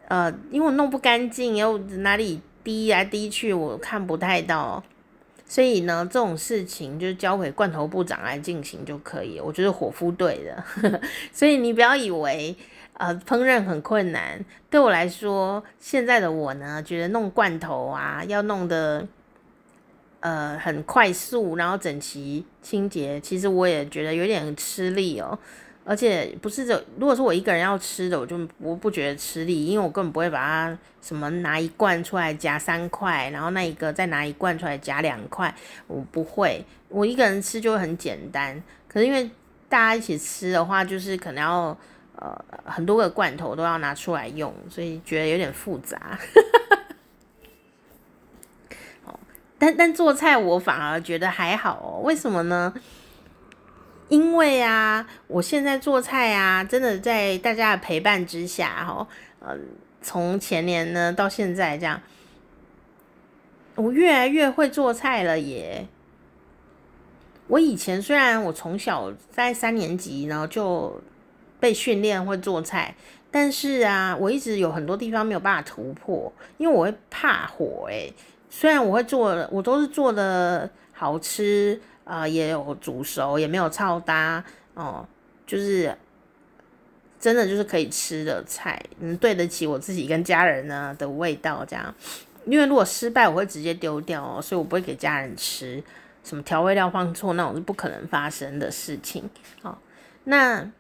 [0.10, 4.84] 呃，因为我弄不干净，又哪里滴来滴去，我看不太到，
[5.48, 9.40] 所以呢，这种事情就交给罐头部长来进行就可以。
[9.40, 12.56] 我觉得火夫对的， 所以你不要以为。
[13.00, 19.08] 呃，烹饪很困难，对我来说，现在的我呢，觉得弄罐头啊，要弄得
[20.20, 25.38] 呃很快速，然后整齐清洁，其实我也觉得有点吃力哦。
[25.88, 35.56] 而且不是这，如果是我一个人要吃的，我就我不觉得吃力，因为我根本不会把它什么拿一罐出来夹三块，然后那一个再拿一罐出来夹两块，
[35.88, 36.66] 我不会。
[36.90, 39.30] 我一个人吃就会很简单，可是因为
[39.70, 41.78] 大家一起吃的话，就是可能要。
[42.20, 42.36] 呃，
[42.66, 46.18] 很多个罐头都要拿出来用，所以觉得有点复杂。
[49.60, 52.02] 但但做菜我反而觉得还好哦。
[52.04, 52.74] 为什么呢？
[54.10, 59.08] 因为啊，我现在做菜啊，真的在大家的陪伴之下，哈，
[59.42, 59.60] 嗯，
[60.02, 62.02] 从前年呢到现在这样，
[63.76, 65.88] 我越来越会做菜了耶。
[67.48, 71.02] 我以前虽然我从小在三年级，然后就。
[71.60, 72.94] 被训练会做菜，
[73.32, 77.88] 但是啊，我一直有很多地方没有办法突破，因为我会怕火。
[77.90, 78.14] 诶，
[78.48, 84.44] 虽然我会做，我都是做的好吃啊，也有煮熟，也没有超搭
[84.74, 85.06] 哦，
[85.46, 85.96] 就是
[87.20, 91.94] 真的就是可以吃的菜，能对得起我自己跟家人呢的味道这样。
[92.46, 95.84] 因为如果失败，我会直接丢掉哦，所以我不会给家人吃。
[96.24, 99.30] 什么调味料放错那种是不可能发生的事情。
[99.62, 99.82] 好，
[100.24, 100.72] 那。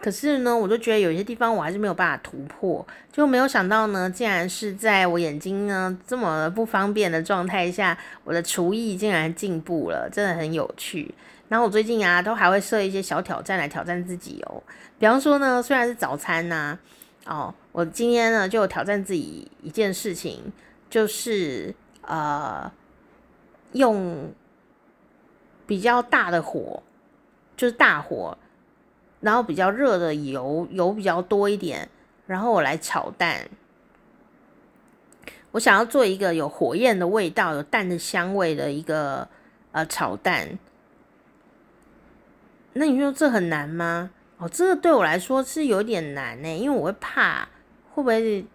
[0.00, 11.14] 可是呢，我就觉得有些地方我还是没有办法突破，就没有想到呢，竟然是在我眼睛呢这么不方便的状态下，我的厨艺竟然进步了，真的很有趣。
[11.48, 14.62] 然后我最近啊，都还会设一些小挑战来挑战自己哦。
[14.98, 16.78] 比方说呢，虽然是早餐呐、
[17.26, 20.52] 哦，我今天呢就挑战自己一件事情，
[20.88, 22.70] 就是呃，
[23.72, 24.30] 用
[25.66, 26.82] 比较大的火，
[27.56, 28.36] 就是大火，
[29.20, 31.88] 然后比较热的油，油比较多一点，
[32.26, 33.48] 然后我来炒蛋。
[35.52, 39.26] 我想要做一个有火焰的味道、有蛋的香味的一个
[39.72, 40.58] 呃炒蛋。
[42.74, 44.10] 那你说这很难吗？
[44.36, 47.48] 哦，这个对我来说是有点难呢，因为我会怕
[47.92, 48.46] 会不会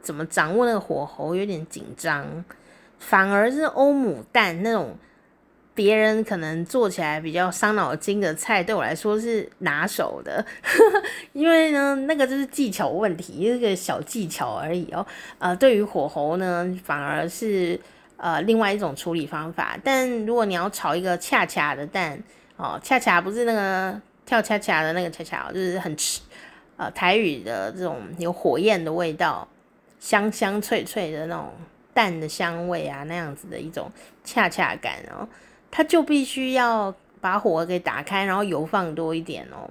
[0.00, 2.44] 怎么掌握那个火候，有点紧张。
[2.98, 4.96] 反而是欧姆蛋那种
[5.82, 10.44] 别人可能做起来比较伤脑筋的菜，对我来说是拿手的。
[11.32, 15.06] 因为呢，那个就是技巧问题，一个小技巧而已哦。
[15.38, 17.80] 呃，对于火候呢，反而是
[18.18, 19.78] 呃另外一种处理方法。
[19.82, 22.22] 但如果你要炒一个恰恰的蛋。
[22.62, 26.20] 哦，恰恰不是那个跳恰恰的那个恰恰，就是很吃
[26.76, 29.48] 呃台语的这种有火焰的味道，
[29.98, 31.50] 香香脆脆的那种
[31.94, 33.90] 蛋的香味啊，那样子的一种
[34.24, 35.26] 恰恰感哦，
[35.70, 39.70] 它就必须要把火给打开，然后油放多一点哦。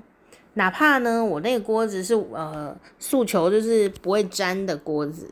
[0.53, 5.29] 哪怕呢，我那个锅子是呃诉求就是不会粘的锅子，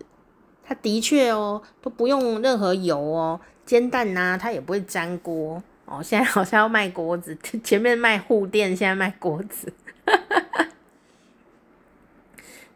[0.64, 5.62] 它的确哦都不用任何油哦，煎蛋呐、啊、它也不会粘锅。
[5.86, 9.72] 哦，现在好像要卖锅子， 前面卖护垫，现在卖锅子。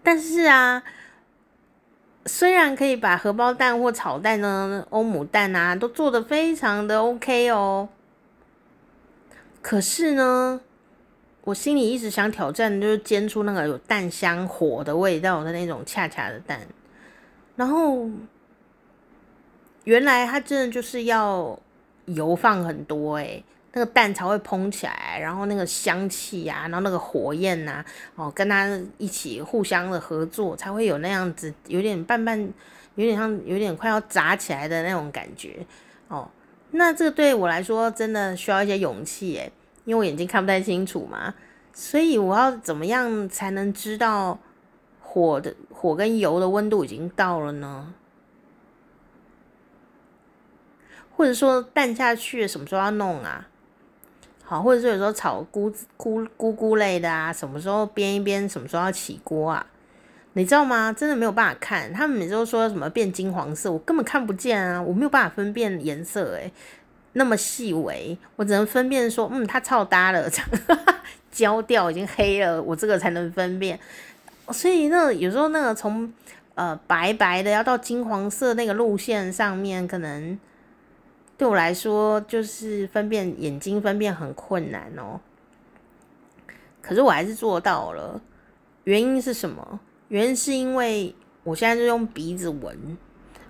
[0.02, 0.82] 但是啊，
[2.26, 7.90] 虽然可以把荷包蛋或炒蛋呢、欧姆蛋啊，都做的非常的 OK 哦。
[9.62, 10.62] 可是呢，
[11.44, 16.68] 我心里一直想挑战，就是煎出那个有蛋香火的味道的那种恰恰的蛋。
[17.56, 18.10] 然后，
[19.84, 21.60] 原来它真的就是要。
[22.06, 23.42] 油放很多诶、
[23.74, 27.84] 那个蛋才会膨起来，然后那个香气呀、然后那个火焰呐、
[28.16, 28.68] 哦，跟它
[28.98, 32.38] 一起互相的合作，才会有那样子，有点半半，
[32.96, 35.66] 有点像，有点快要炸起来的那种感觉
[36.10, 36.30] 哦。
[36.72, 39.52] 那这个对我来说真的需要一些勇气诶，
[39.86, 41.34] 因为我眼睛看不太清楚嘛，
[41.72, 44.38] 所以我要怎么样才能知道
[45.00, 47.94] 火的火跟油的温度已经到了呢？
[51.16, 53.48] 或者说蛋下去什么时候要弄啊？
[54.52, 59.66] 好，或者是有时候炒菇菇菇菇类的啊，什么时候煸一煸，什么时候要起锅啊？
[60.34, 60.92] 你知道吗？
[60.92, 66.52] 真的没有办法看，他们每次都说什么变金黄色，我根本看不见啊，我没有办法分辨颜色，诶，
[67.14, 70.42] 那么细微，我只能分辨说，嗯，它超搭了，这
[70.76, 70.80] 样
[71.32, 73.80] 焦掉已经黑了，我这个才能分辨。
[74.50, 76.12] 所以那有时候那个从
[76.56, 80.38] 呃白白的要到金黄色那个路线上面，可能。
[81.42, 85.20] 对我来说，就是分辨眼睛分辨很困难哦。
[86.84, 88.22] 可是我还是做到了。
[88.84, 89.80] 原因是什么？
[90.10, 92.96] 原因是因为我现在就用鼻子闻，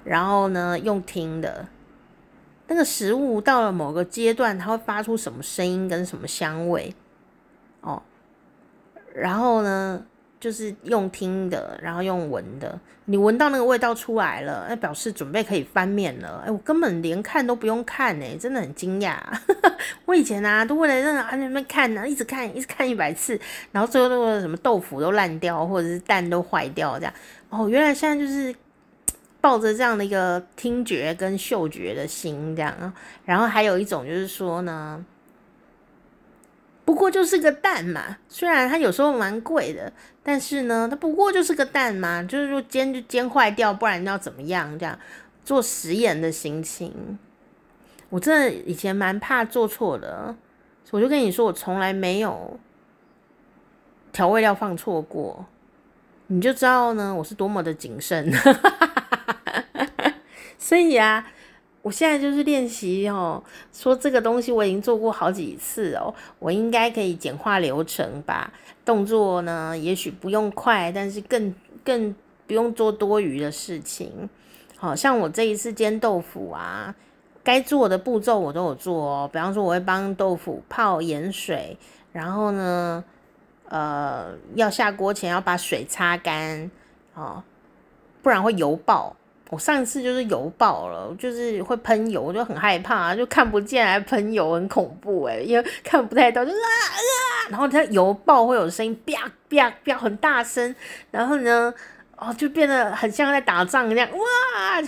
[0.05, 1.67] 然后呢用听的。
[2.67, 6.95] 那个食物到了某个阶段，它会发出什么声音跟什么香味
[7.81, 8.01] 哦。
[9.13, 10.05] 然后呢？
[10.41, 12.77] 就是用听的，然后用闻的。
[13.05, 16.43] 你闻到那个味道出来了，那表示准备可以翻面了。
[16.45, 19.17] 哎，我根本连看都不用看呢，真的很惊讶。
[20.05, 23.39] 我以前啊，都为了让啊那边看呢，一直看，一直看一百次，
[23.71, 27.13] 然后最后那个什么豆腐都烂掉，或者是蛋都坏掉这样。
[27.49, 28.55] 哦，原来现在就是
[29.41, 32.93] 抱着这样的一个听觉跟嗅觉的心这样。
[33.25, 35.05] 然后还有一种就是说呢。
[36.91, 44.77] 不过就是个蛋嘛，虽然它有时候蛮贵的，但是呢，它不过就是个蛋嘛，就是说煎就煎坏掉，不然要怎么样？
[44.77, 44.99] 这样
[45.45, 47.17] 做实验的心情，
[48.09, 50.35] 我真的以前蛮怕做错的，
[50.89, 52.59] 我就跟你说，我从来没有
[54.11, 55.45] 调味料放错过，
[56.27, 58.29] 你就知道呢，我是多么的谨慎。
[60.59, 61.25] 所以啊。
[61.81, 68.53] 我现在就是练习哦，说这个东西我已经做过好几次哦，我应该可以简化流程吧？
[68.85, 71.53] 动作呢，也许不用快，但是更
[71.83, 72.15] 更
[72.45, 74.29] 不用做多余的事情。
[74.77, 76.93] 好像我这一次煎豆腐啊，
[77.43, 79.29] 该做的步骤我都有做哦。
[79.31, 81.77] 比方说，我会帮豆腐泡盐水，
[82.11, 83.03] 然后呢，
[83.69, 86.69] 呃，要下锅前要把水擦干，
[87.15, 87.43] 哦，
[88.21, 89.15] 不然会油爆。
[89.51, 100.73] 我上次就是油爆了，就是会喷油，我就很害怕，就看不见还喷油，很恐怖诶，因为看不太到，就啊啊，然后它油爆会有声音，啪啪啪很大声，
[101.11, 101.73] 然后呢，
[102.15, 104.81] 哦，就变得很像在打仗一样，哇，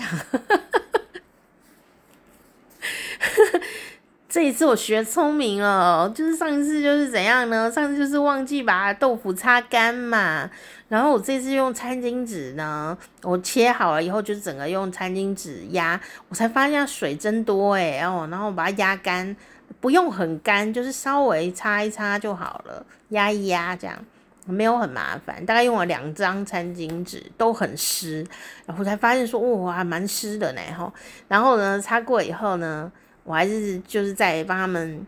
[4.29, 7.69] 这一次我学聪明了，就是上一次就是怎样呢？
[7.69, 10.49] 上次就是忘记把豆腐擦干嘛，
[10.93, 19.35] 然后我这次用餐巾纸呢，我切好了以后就整个用餐巾纸压，我才发现水真多哎哦，然后我把它压干，
[19.81, 23.97] 不用很干，就是稍微擦一擦就好了，压一压这样。
[24.45, 28.23] 没有很麻烦，大概用了两张餐巾纸，都很湿，
[28.67, 30.93] 然后才发现说，哇，还蛮湿的呢，哈。
[31.27, 32.91] 然后呢，擦过以后呢，
[33.23, 35.07] 我还是就是再帮他们，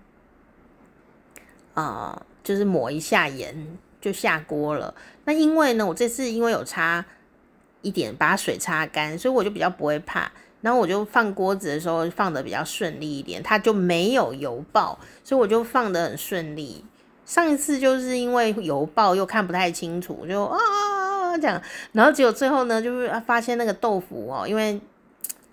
[1.76, 4.94] 啊、就是抹一下盐，就下锅了。
[5.24, 7.04] 那因为呢，我这次因为有擦
[7.82, 10.32] 一点，把水擦干，所以我就比较不会怕。
[10.62, 16.86] 然后我就放锅子的时候放得比较顺利一点，它就没有油爆，所以我就放得很顺利。
[17.26, 21.60] 上一次就是因为油爆又看不太清楚，就啊这样，
[21.94, 24.80] 然后结果最后呢，就是发现那个豆腐哦，因为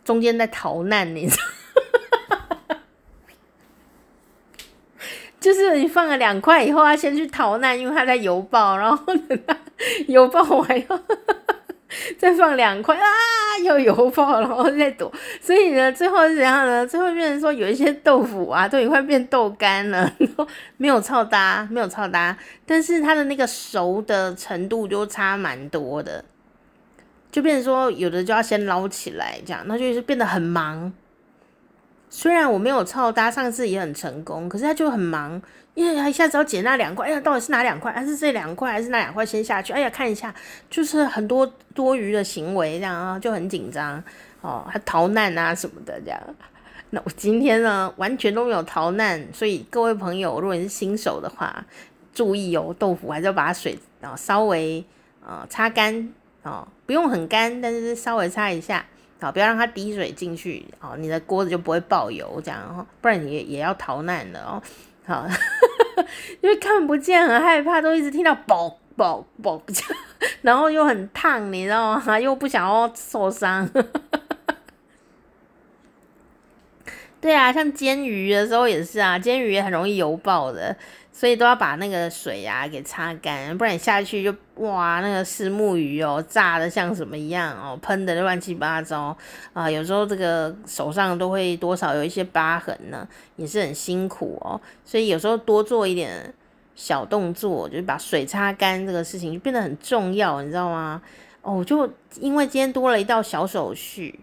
[0.04, 1.42] 中间在逃难，你知道，
[5.42, 9.54] 就是你放了两块以后，他先去逃难，因为他在油爆，然后等他
[10.06, 10.98] 油爆完以后。
[12.18, 13.04] 再放两块啊，
[13.62, 15.12] 又油爆，然后再躲，
[15.42, 16.86] 所以呢，最后是怎样呢？
[16.86, 22.34] 最后变成说有一些豆腐啊，都已经快变豆干了，然后没有超搭，没有超搭，
[22.64, 26.24] 但是它的那个熟的程度就差蛮多的，
[27.30, 30.90] 就变成说有的就要先捞起来，这样，那就是变得很忙。
[32.14, 35.40] 虽然我没有操搭，上次也很成功，可是他就很忙，
[35.72, 37.90] 因为他一下子要捡那两块，哎呀，到底是哪两块？
[37.90, 38.70] 还是这两块？
[38.70, 39.72] 还是那两块先下去？
[39.72, 40.32] 哎呀，看一下，
[40.68, 44.04] 就是很多多余的行为，这样啊，就很紧张
[44.42, 46.20] 哦，还逃难啊什么的这样。
[46.90, 51.64] 那我今天呢，完全都没有逃难，所以各位朋友，如果你是新手的话，
[52.12, 54.84] 注意哦，豆腐还是要把水啊稍微
[55.26, 58.84] 啊擦干哦，不用很干，但是稍微擦一下。
[59.22, 64.60] 好，不要让它滴水进去哦，你的锅子就不会爆油，这样，不然你也也要逃难的哦。
[65.06, 65.24] 好，
[66.42, 69.62] 因为看不见，很害怕，都一直听到爆爆爆，
[70.42, 72.18] 然后又很烫，你知道吗？
[72.18, 73.68] 又不想要受伤。
[77.20, 80.76] 对啊，像煎鱼的时候也是啊，煎鱼也很容易油爆的。
[81.14, 84.34] 所以都要把那个水呀、啊、给擦干，不然下去就
[84.64, 89.14] 哇，那个虱目鱼哦，炸的像什么一样哦，喷的乱七八糟
[89.52, 93.06] 啊，有时候这个手上都会多少有一些疤痕呢，
[93.36, 94.58] 也是很辛苦哦。
[94.86, 96.32] 所以有时候多做一点
[96.74, 101.02] 小动作，就是把水擦干这个事情就变得很重要，你知道吗？
[101.42, 101.86] 哦，就
[102.20, 104.18] 因为今天多了一道小手续，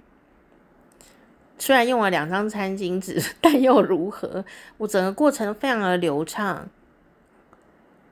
[1.60, 4.44] 虽然用了两张餐巾纸， 但又如何？
[4.78, 6.68] 我整个过程非常的流畅。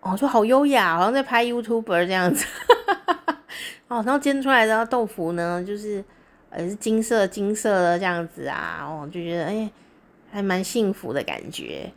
[0.07, 2.45] 哦，就好优雅，好像在拍 YouTuber 这样子。
[3.89, 6.01] 哦，然后煎出来的豆腐呢，就是
[6.49, 9.69] 呃是金色金色的这样子啊，哦，就觉得哎、
[10.31, 11.91] 还蛮幸福的感觉。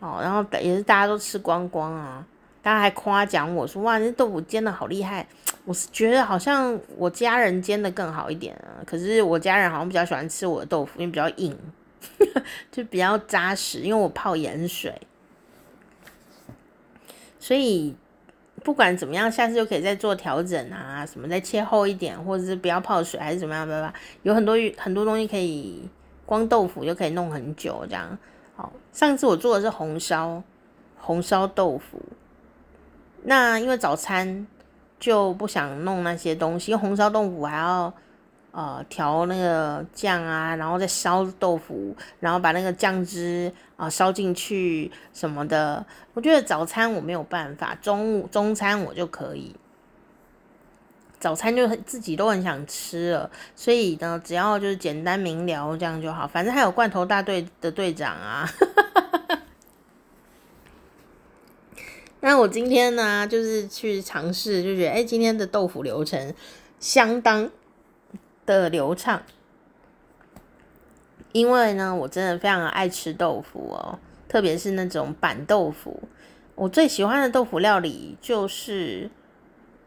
[0.00, 2.22] 哦，然后也是大家都吃光光啊，
[2.60, 5.26] 大家还夸奖我说哇，这豆腐煎的好厉害。
[5.64, 11.56] 我是觉得好像我家人煎的更好一点啊，可是我家人好像比较喜欢吃我的豆腐，因为比较硬，
[12.70, 14.92] 就比较扎实，因为我泡盐水。
[17.46, 17.94] 所以
[18.64, 23.94] 不管怎么样，下次就可以再做调整啊，什么再切厚一点，或者是不要泡水，还是怎么样，吧吧，
[24.24, 25.88] 有很多很多东西可以，
[26.24, 28.18] 光豆腐就可以弄很久这样。
[28.56, 30.42] 好，上次我做的是红烧
[30.98, 32.02] 红烧豆腐，
[33.22, 34.44] 那因为早餐
[34.98, 37.94] 就不想弄那些东西，因为红烧豆腐还要。
[38.56, 45.84] 呃，调那个酱啊，然后再烧豆腐，然后把那个酱汁啊烧进去什么的。
[46.14, 49.54] 我觉得早餐我没有办法，中午中餐我就可以。
[51.20, 56.26] 早餐就很自己都很想吃了，所以呢，只要就是简单明了这样就好。
[56.26, 58.48] 反正还有罐头大队的队长啊。
[62.20, 66.32] 那我今天呢，就是去尝试，就觉得哎，今天的豆腐流程
[66.80, 67.50] 相当
[68.46, 69.20] 的流畅，
[71.32, 76.00] 因为呢，我真的非常爱吃豆腐哦，特别是那种板豆腐。
[76.54, 79.10] 我最喜欢的豆腐料理就是，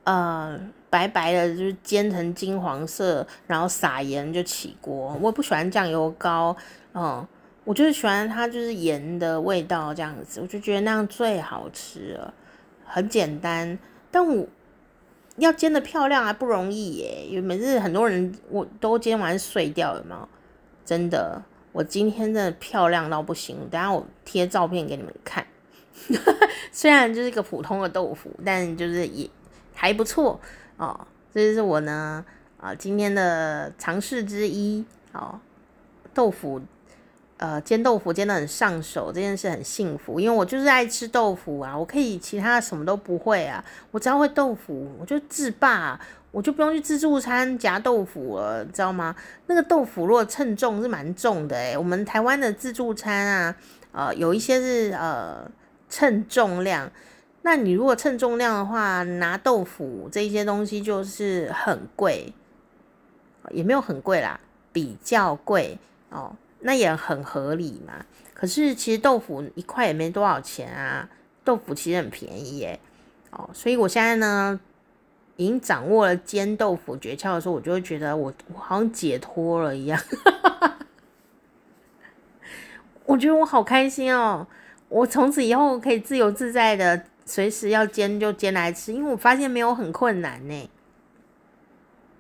[0.03, 5.18] 呃，白白的，就是煎成金黄色，然后撒盐就起锅。
[5.22, 6.55] 我不喜欢酱油膏，
[6.93, 7.26] 嗯，
[7.64, 12.34] 我就是喜欢它就是盐的味道这样子，我就觉得那样最好吃了，
[12.86, 13.80] 很简单，
[14.12, 14.45] 但我。
[15.40, 20.28] 要煎得漂亮还不容易耶，因为每次很多人我都煎完碎掉了嘛，
[20.86, 25.46] 真的，我今天真的漂亮到不行，等下我贴照片给你们看。
[26.72, 29.30] 虽然就是一个普通的豆腐，但就是也
[29.74, 30.40] 还不错
[30.78, 31.08] 哦。
[31.34, 32.24] 这就是我呢
[32.60, 35.40] 啊今天的尝试之一哦，
[36.14, 36.62] 豆腐
[37.40, 45.98] 呃煎豆腐煎得很上手，这件事很幸福，因为我就是爱吃豆腐啊，我可以其他什么都不会啊，我只要会豆腐，我就制霸，
[46.32, 49.16] 我就不用去自助餐夹豆腐了，知道吗？
[49.48, 53.56] 那个豆腐如果称重是蛮重的诶，我们台湾的自助餐啊，
[53.94, 55.50] 呃，有一些是呃
[55.90, 56.92] 称重量，
[57.44, 62.34] 那你如果称重量的话，拿豆腐这些东西就是很贵，
[63.52, 64.38] 也没有很贵啦，
[64.74, 65.80] 比较贵
[66.10, 66.36] 哦。
[66.62, 68.05] 那也很合理嘛。
[68.34, 71.10] 可是其实豆腐一块也没多少钱啊，
[71.43, 72.80] 豆腐其实很便宜耶。
[73.32, 74.60] 哦，所以我现在呢，
[75.36, 79.99] 已经掌握了煎豆腐诀窍的时候，我就会觉得我我好像解脱了一样。
[83.05, 84.47] 我觉得我好开心哦，
[84.88, 90.70] 我从此以后可以自由自在的，随时要煎就煎来吃，因为我发现没有很困难呢。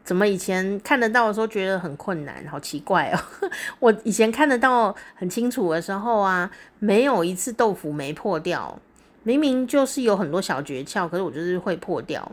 [0.09, 3.49] 怎么以前看得到的时候觉得很困难，好奇怪哦！
[3.77, 6.49] 我以前看得到很清楚的时候啊，
[6.79, 8.79] 没有一次豆腐没破掉，
[9.21, 12.31] 明明就是有很多小诀窍，可是我就是会破掉。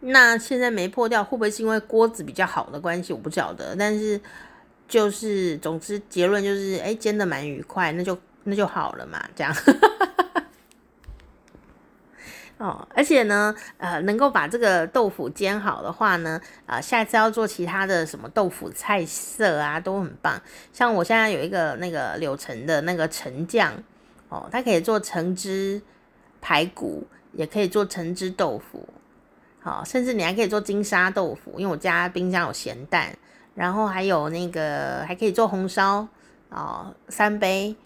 [0.00, 3.12] 那现在没破掉，会不会是因为锅子比较好的关系？
[3.12, 3.76] 我不晓得。
[3.78, 4.20] 但是
[4.88, 9.54] 就是总之结论就是，哎，煎的蛮愉快，那就那就好了嘛，这样。
[12.64, 20.40] 哦，而且呢，呃，能够把这个豆腐煎好的话呢，啊、下次要做其他的什么豆腐菜色啊，都很棒。
[20.72, 23.70] 像我现在有一个那个柳橙的那个橙酱，
[24.30, 25.82] 哦，它可以做橙汁
[26.40, 28.88] 排骨，也可以做橙汁豆腐，
[29.60, 33.14] 好、哦，甚至你还可以做金沙豆腐，因为我家冰箱有咸蛋，
[33.54, 36.08] 然后还有那个还可以做红烧，
[36.48, 37.76] 哦，三杯，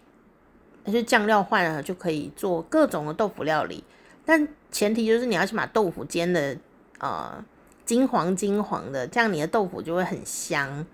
[0.84, 3.82] 就是酱料换了就可以做各种的豆腐料理。
[4.24, 6.56] 但前提就是你要先把豆腐煎的
[6.98, 7.44] 呃
[7.84, 10.84] 金黄金黄的，这样你的豆腐就会很香，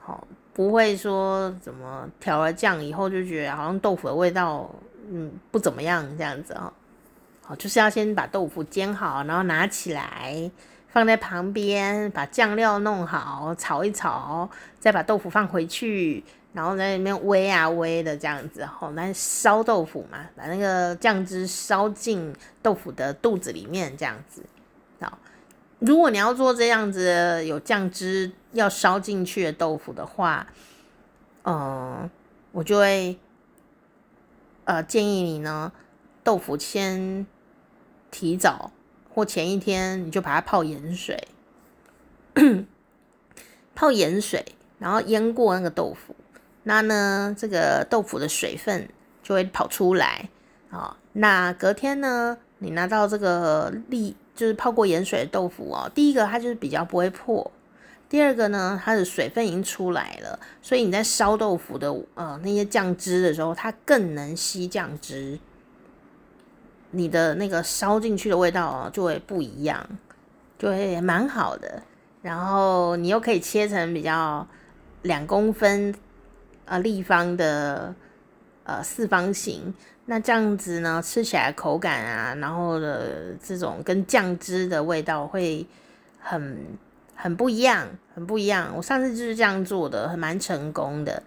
[0.00, 4.70] 好，不会说怎么调了酱以后就觉得好像豆腐的味道
[5.10, 6.72] 嗯不怎么样这样子哦，
[7.42, 10.50] 好，就是要先把豆腐煎好，然后拿起来
[10.88, 14.48] 放在旁边，把酱料弄好，炒一炒，
[14.78, 16.22] 再把豆腐放回去。
[16.52, 24.44] 然后在里面煨啊煨的这样子，吼，那烧豆腐嘛，把那个酱汁烧进豆腐的肚子里面，这样子。
[25.00, 25.16] 好，
[25.78, 30.44] 如果你要做这样子有酱汁要烧进去的豆腐的话，
[31.44, 32.10] 嗯，
[32.50, 33.16] 我就会
[34.64, 35.70] 呃建议你呢，
[36.24, 37.24] 豆腐先
[38.10, 38.72] 提早
[39.14, 41.28] 或前一天你就把它泡盐水，
[43.76, 44.44] 泡盐水，
[44.80, 46.16] 然后腌过那个豆腐。
[46.62, 48.88] 那呢，这个豆腐的水分
[49.22, 50.28] 就会跑出来
[50.70, 50.96] 啊。
[51.14, 57.50] 那隔天呢，你拿到这个沥就是泡过盐水的豆腐哦，第一个它就是比较不会破，
[58.10, 65.38] 第二个呢，它的水分已经出来了，所以你在烧豆腐的呃那些酱汁的时候，它更能吸酱汁，
[66.90, 69.84] 你的那个烧进去的味道哦就会不一样，
[70.58, 71.82] 就会蛮好的。
[72.20, 74.46] 然后你又可以切成比较
[75.02, 75.94] 两公分。
[76.70, 77.92] 呃，立方的
[78.62, 85.66] 呃四方形，那这样子呢，吃起来口感啊，然后的这种跟酱汁的味道会
[86.20, 86.58] 很
[87.16, 88.72] 很不一样，很不一样。
[88.76, 91.20] 我上次就是这样做的，还蛮成功的。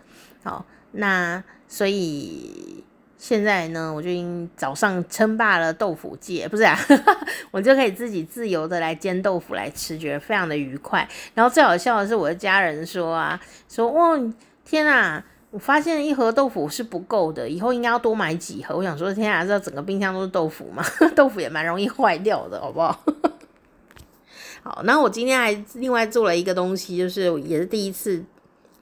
[0.46, 2.82] 好，那所以
[3.18, 6.80] 现在呢，我就已经早上称霸了豆腐界，不是啊，
[7.52, 11.06] 我就可以自己自由的来煎豆腐来吃，觉得非常的愉快。
[11.34, 13.38] 然后最好笑的是，我的家人说啊，
[13.68, 14.18] 说哇，
[14.64, 15.22] 天啊！
[15.54, 18.76] 我发现一盒豆腐是不够的，以后应该要多买几盒。
[18.76, 20.84] 我想说，天啊，这整个冰箱都是豆腐嘛，
[21.16, 23.00] 豆腐也蛮容易坏掉的，好不好？
[24.66, 28.26] 好，那我今天还另外做了一个东西，就是也是第一次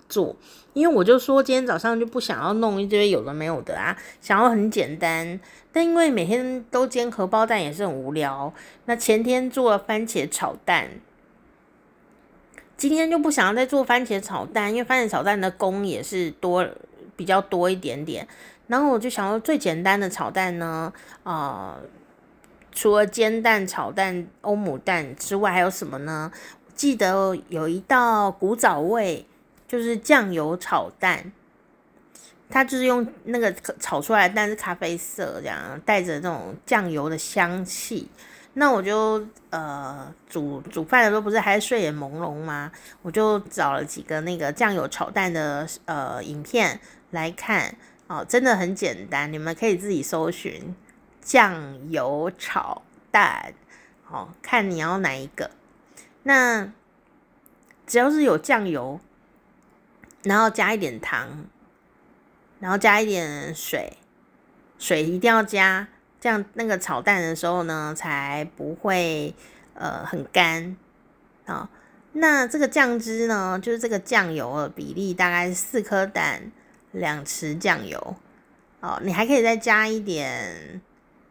[0.08, 0.34] 做，
[0.72, 5.38] 因为我就说今天早上就不想要弄一堆有的没有的啊，想要很简单。
[5.74, 8.54] 但因为每天都煎荷包蛋也是很无聊，
[8.86, 10.88] 那前天做了番茄炒蛋。
[12.82, 16.68] 今天就不想要再做番茄炒蛋，因为番茄炒蛋的工也是多
[17.16, 18.28] 比较多一点点。
[18.66, 21.82] 然后我就想说最简单的炒蛋呢，啊、呃，
[22.72, 26.32] 除了煎蛋、炒蛋、欧姆蛋之外，还有什么呢？
[26.74, 29.28] 记得有一道古早味，
[29.68, 31.32] 就是酱油炒蛋，
[32.50, 38.10] 它就是用那个炒出来的蛋是咖啡色，这样带着这种酱油的香气。
[38.54, 42.72] 那我就呃煮煮饭的时候不是还睡眼朦胧吗？
[43.02, 46.80] 我就找了几个那个酱油炒蛋的呃影片
[47.12, 47.76] 来看
[48.08, 50.76] 哦，真的很简单，你们可以自己搜寻
[51.22, 53.54] 酱油炒蛋，
[54.10, 55.52] 哦，看你要哪一个。
[56.24, 56.70] 那
[57.88, 59.00] 只要是有酱油，
[60.24, 61.46] 然后加一点糖，
[62.60, 63.98] 然后加一点水，
[64.78, 65.88] 水一定要加，
[66.22, 69.36] 这样那个炒蛋的时候呢，才不会
[69.74, 70.78] 呃很干
[71.46, 71.68] 啊。
[72.14, 76.52] 那这个酱汁呢，就是这个酱油的比例大概是四颗蛋，
[76.92, 78.16] 两匙酱油。
[78.82, 80.82] 哦，你还可以再加一点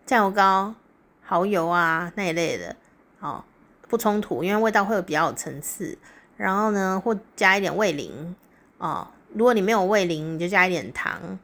[0.06, 0.74] 酱油膏、
[1.22, 2.74] 蚝油啊那一类的，
[3.20, 3.44] 哦，
[3.88, 5.96] 不冲突，因为味道会有比较有层次。
[6.36, 8.34] 然后呢，或加一点味淋，
[8.78, 11.38] 哦，如果你没有味淋，你就加一点糖，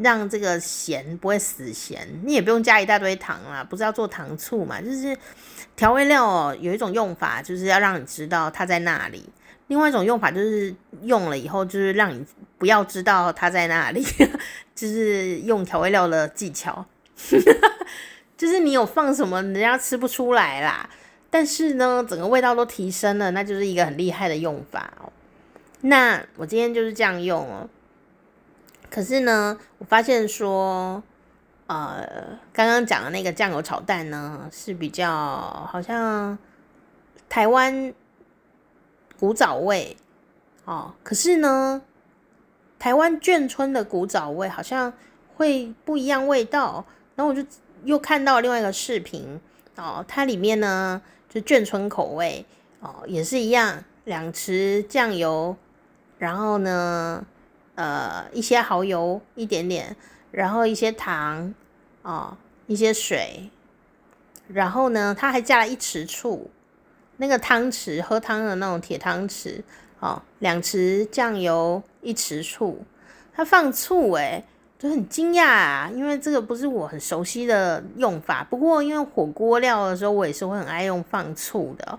[0.00, 2.06] 让这个咸不会死咸。
[2.24, 5.16] 你也不用加一大堆糖啦，不是要做糖醋嘛，就是
[5.76, 9.28] 调味料哦，有一种用法就是要让你知道它在那里。
[9.68, 12.24] 另外一种用法就是用了以后，就是让你
[12.56, 14.02] 不要知道它在那里，
[14.74, 16.86] 就是用调味料的技巧，
[18.36, 20.88] 就是你有放什么，人家吃不出来啦。
[21.30, 25.12] 但是呢，整个味道都提升了，那就是一个很厉害的用法哦。
[25.82, 27.68] 那我今天就是这样用哦。
[28.90, 31.02] 可是呢，我发现说，
[31.66, 35.10] 呃，刚刚讲的那个酱油炒蛋呢，是比较
[35.70, 36.36] 好像
[37.28, 37.94] 台湾。
[39.20, 39.96] 古早味
[40.64, 41.82] 哦，可是呢，
[42.78, 44.92] 台湾眷村的古早味好像
[45.34, 46.84] 会不一样味道。
[47.16, 47.44] 然后我就
[47.82, 49.40] 又看到另外一个视频
[49.74, 52.46] 哦，它里面呢就眷村口味
[52.78, 55.56] 哦，也是一样，两匙酱油，
[56.18, 57.26] 然后呢，
[57.78, 59.94] 呃，一些蚝油一点点，
[60.32, 61.54] 然后一些糖
[62.02, 63.48] 哦，一些水，
[64.48, 66.50] 然后呢，它还加了一匙醋。
[67.18, 69.62] 那个汤匙喝汤的那种铁汤匙，
[70.00, 72.84] 哦，两匙酱油，一匙醋，
[73.32, 74.44] 它放醋诶，
[74.76, 78.42] 就很惊讶啊，因为这个不是我很熟悉的用法。
[78.42, 81.98] 不过因为火锅料的时候，我也是会很爱用放醋的，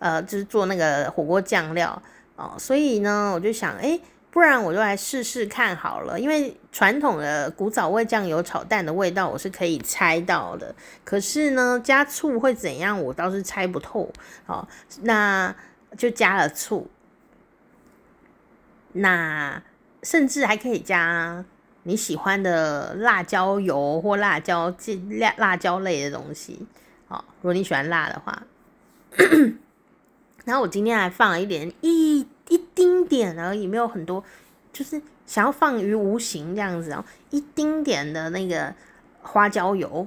[0.00, 2.02] 呃，就是做那个火锅酱料
[2.34, 4.00] 哦，所以呢，我就想，诶。
[4.32, 10.74] 不然我就来试试看好了，因为传统的古早味酱油炒蛋的味道我是可以猜到的，
[11.04, 14.10] 可是呢，加醋会怎样，我倒是猜不透。
[14.46, 14.66] 哦，
[15.02, 15.54] 那
[15.98, 16.88] 就加了醋，
[18.92, 19.62] 那
[20.02, 21.44] 甚至还可以加
[21.82, 24.74] 你喜欢的辣椒油或辣椒
[25.10, 26.66] 辣辣椒类的东西。
[27.08, 28.42] 哦，如果你喜欢辣的话，
[30.46, 32.26] 然后我今天还放了一点一。
[32.48, 34.22] 一丁点而已，没有很多，
[34.72, 38.74] 就是想要放于无形这样子哦，一丁点的那个
[39.22, 40.06] 花椒油，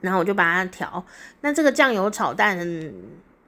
[0.00, 1.04] 然后我就把它调。
[1.40, 2.58] 那这个酱油炒蛋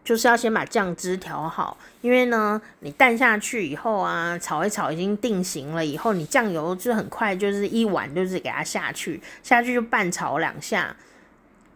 [0.04, 10.96] 就是要先把酱汁调好，因为呢，你蛋下去以后啊，炒一炒已经定型了以后，你酱油就很快就是一碗就是给它下去，下去就拌炒两下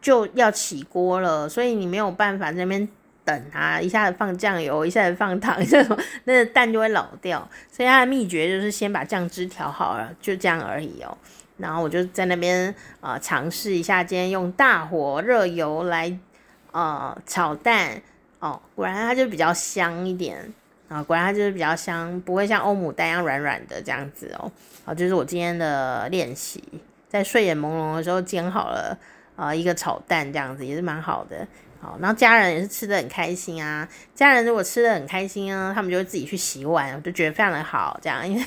[0.03, 2.89] 就要起锅了，所以你没有办法在那边。
[3.25, 7.49] 等啊，一下子放酱油，一下子放糖， 这种那个蛋就会老掉。
[7.71, 11.17] 所以它的秘诀就是先把酱汁调好了，就这样而已哦。
[11.57, 16.19] 然后我就在那边啊尝试一下，今天用大火热油来
[16.73, 18.03] 呃炒蛋
[18.41, 20.53] 哦，果然它就比较香一点
[20.89, 24.51] 啊，果然它就是比较香，不会像欧姆蛋一样软软的这样子哦。
[24.85, 26.63] 好，就是我今天的练习，
[27.09, 28.99] 在睡眼朦胧的时候煎好了
[29.37, 31.47] 啊一个炒蛋，这样子也是蛮好的。
[31.85, 33.87] 好，然后家人也是吃的很开心啊。
[34.15, 38.01] 家人如果吃的很开心啊，他们就会自己去洗碗，我就觉得非常的好。
[38.01, 38.45] 这样，因 为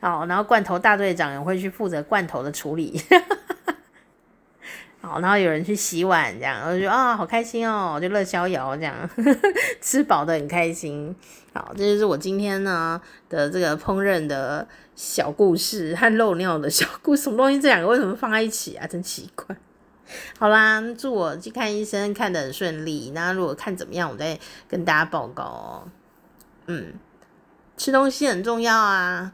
[0.00, 2.98] 好，然后罐头大队长也会去负责罐头的处理。
[5.02, 8.94] 好，然后有人去洗碗，这样我就觉得啊，好开心哦，就乐逍遥这样，
[9.82, 11.14] 吃饱的很开心。
[11.52, 14.66] 好，这就是我今天呢的这个烹饪的
[14.96, 17.24] 小故事和漏尿的小故事。
[17.24, 17.60] 什么东西？
[17.60, 18.86] 这两个为什么放在一起啊？
[18.86, 19.54] 真奇怪。
[20.38, 23.12] 好啦，祝我去看医生看得很顺利。
[23.14, 24.38] 那如果看怎么样，我再
[24.68, 25.88] 跟大家报告哦。
[26.66, 26.92] 嗯，
[27.76, 29.32] 吃东西很重要啊。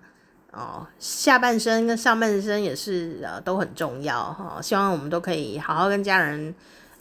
[0.52, 6.54] 哦，下半身跟上半身也是呃都很重要哈、希望我们都可以好好跟家人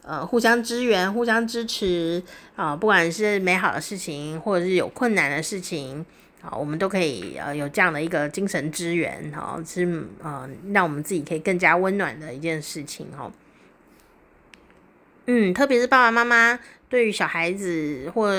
[0.03, 2.21] 呃互相支援、互相支持
[2.57, 6.05] 啊、不管是美好的事情，或者是有困难的事情
[6.41, 13.31] 啊、我们都可以呃有这样的一个精神支援哈、是呃让我们自己可以更加温暖的一件事情哈。
[15.27, 18.31] 嗯，特别是爸爸妈妈对于小孩子或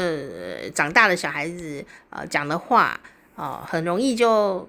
[0.75, 2.99] 长大的小孩子，呃，讲的话，
[3.35, 4.69] 啊、很容易就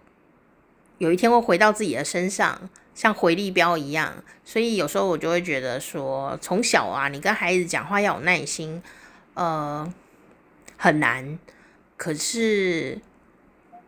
[0.97, 4.11] 有一天会回到自己的身上，像回力标一样。
[4.43, 8.81] 所以有时候我就会觉得说，从小啊，你跟孩子讲话要有耐心，
[9.35, 9.93] 呃，
[10.75, 11.37] 很难。
[11.95, 12.99] 可是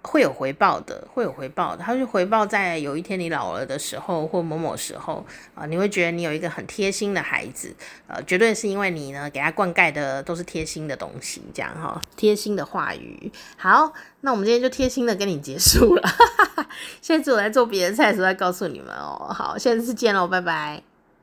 [0.02, 1.84] 会有回报的，会有回报的。
[1.84, 7.76] 它是回报在有一天你老了的时候，或某某时候啊、你会觉得你有一个很贴心的孩子，
[8.08, 13.32] 呃，绝对是因为你呢给他灌溉的都是贴心的东西，这样哈，贴心的话语。
[13.58, 16.10] 好，那我们今天就贴心的跟你结束了。
[17.02, 19.32] 下次我来做别的菜的时候再告诉你们哦。
[19.34, 20.89] 好，下次见喽，拜拜。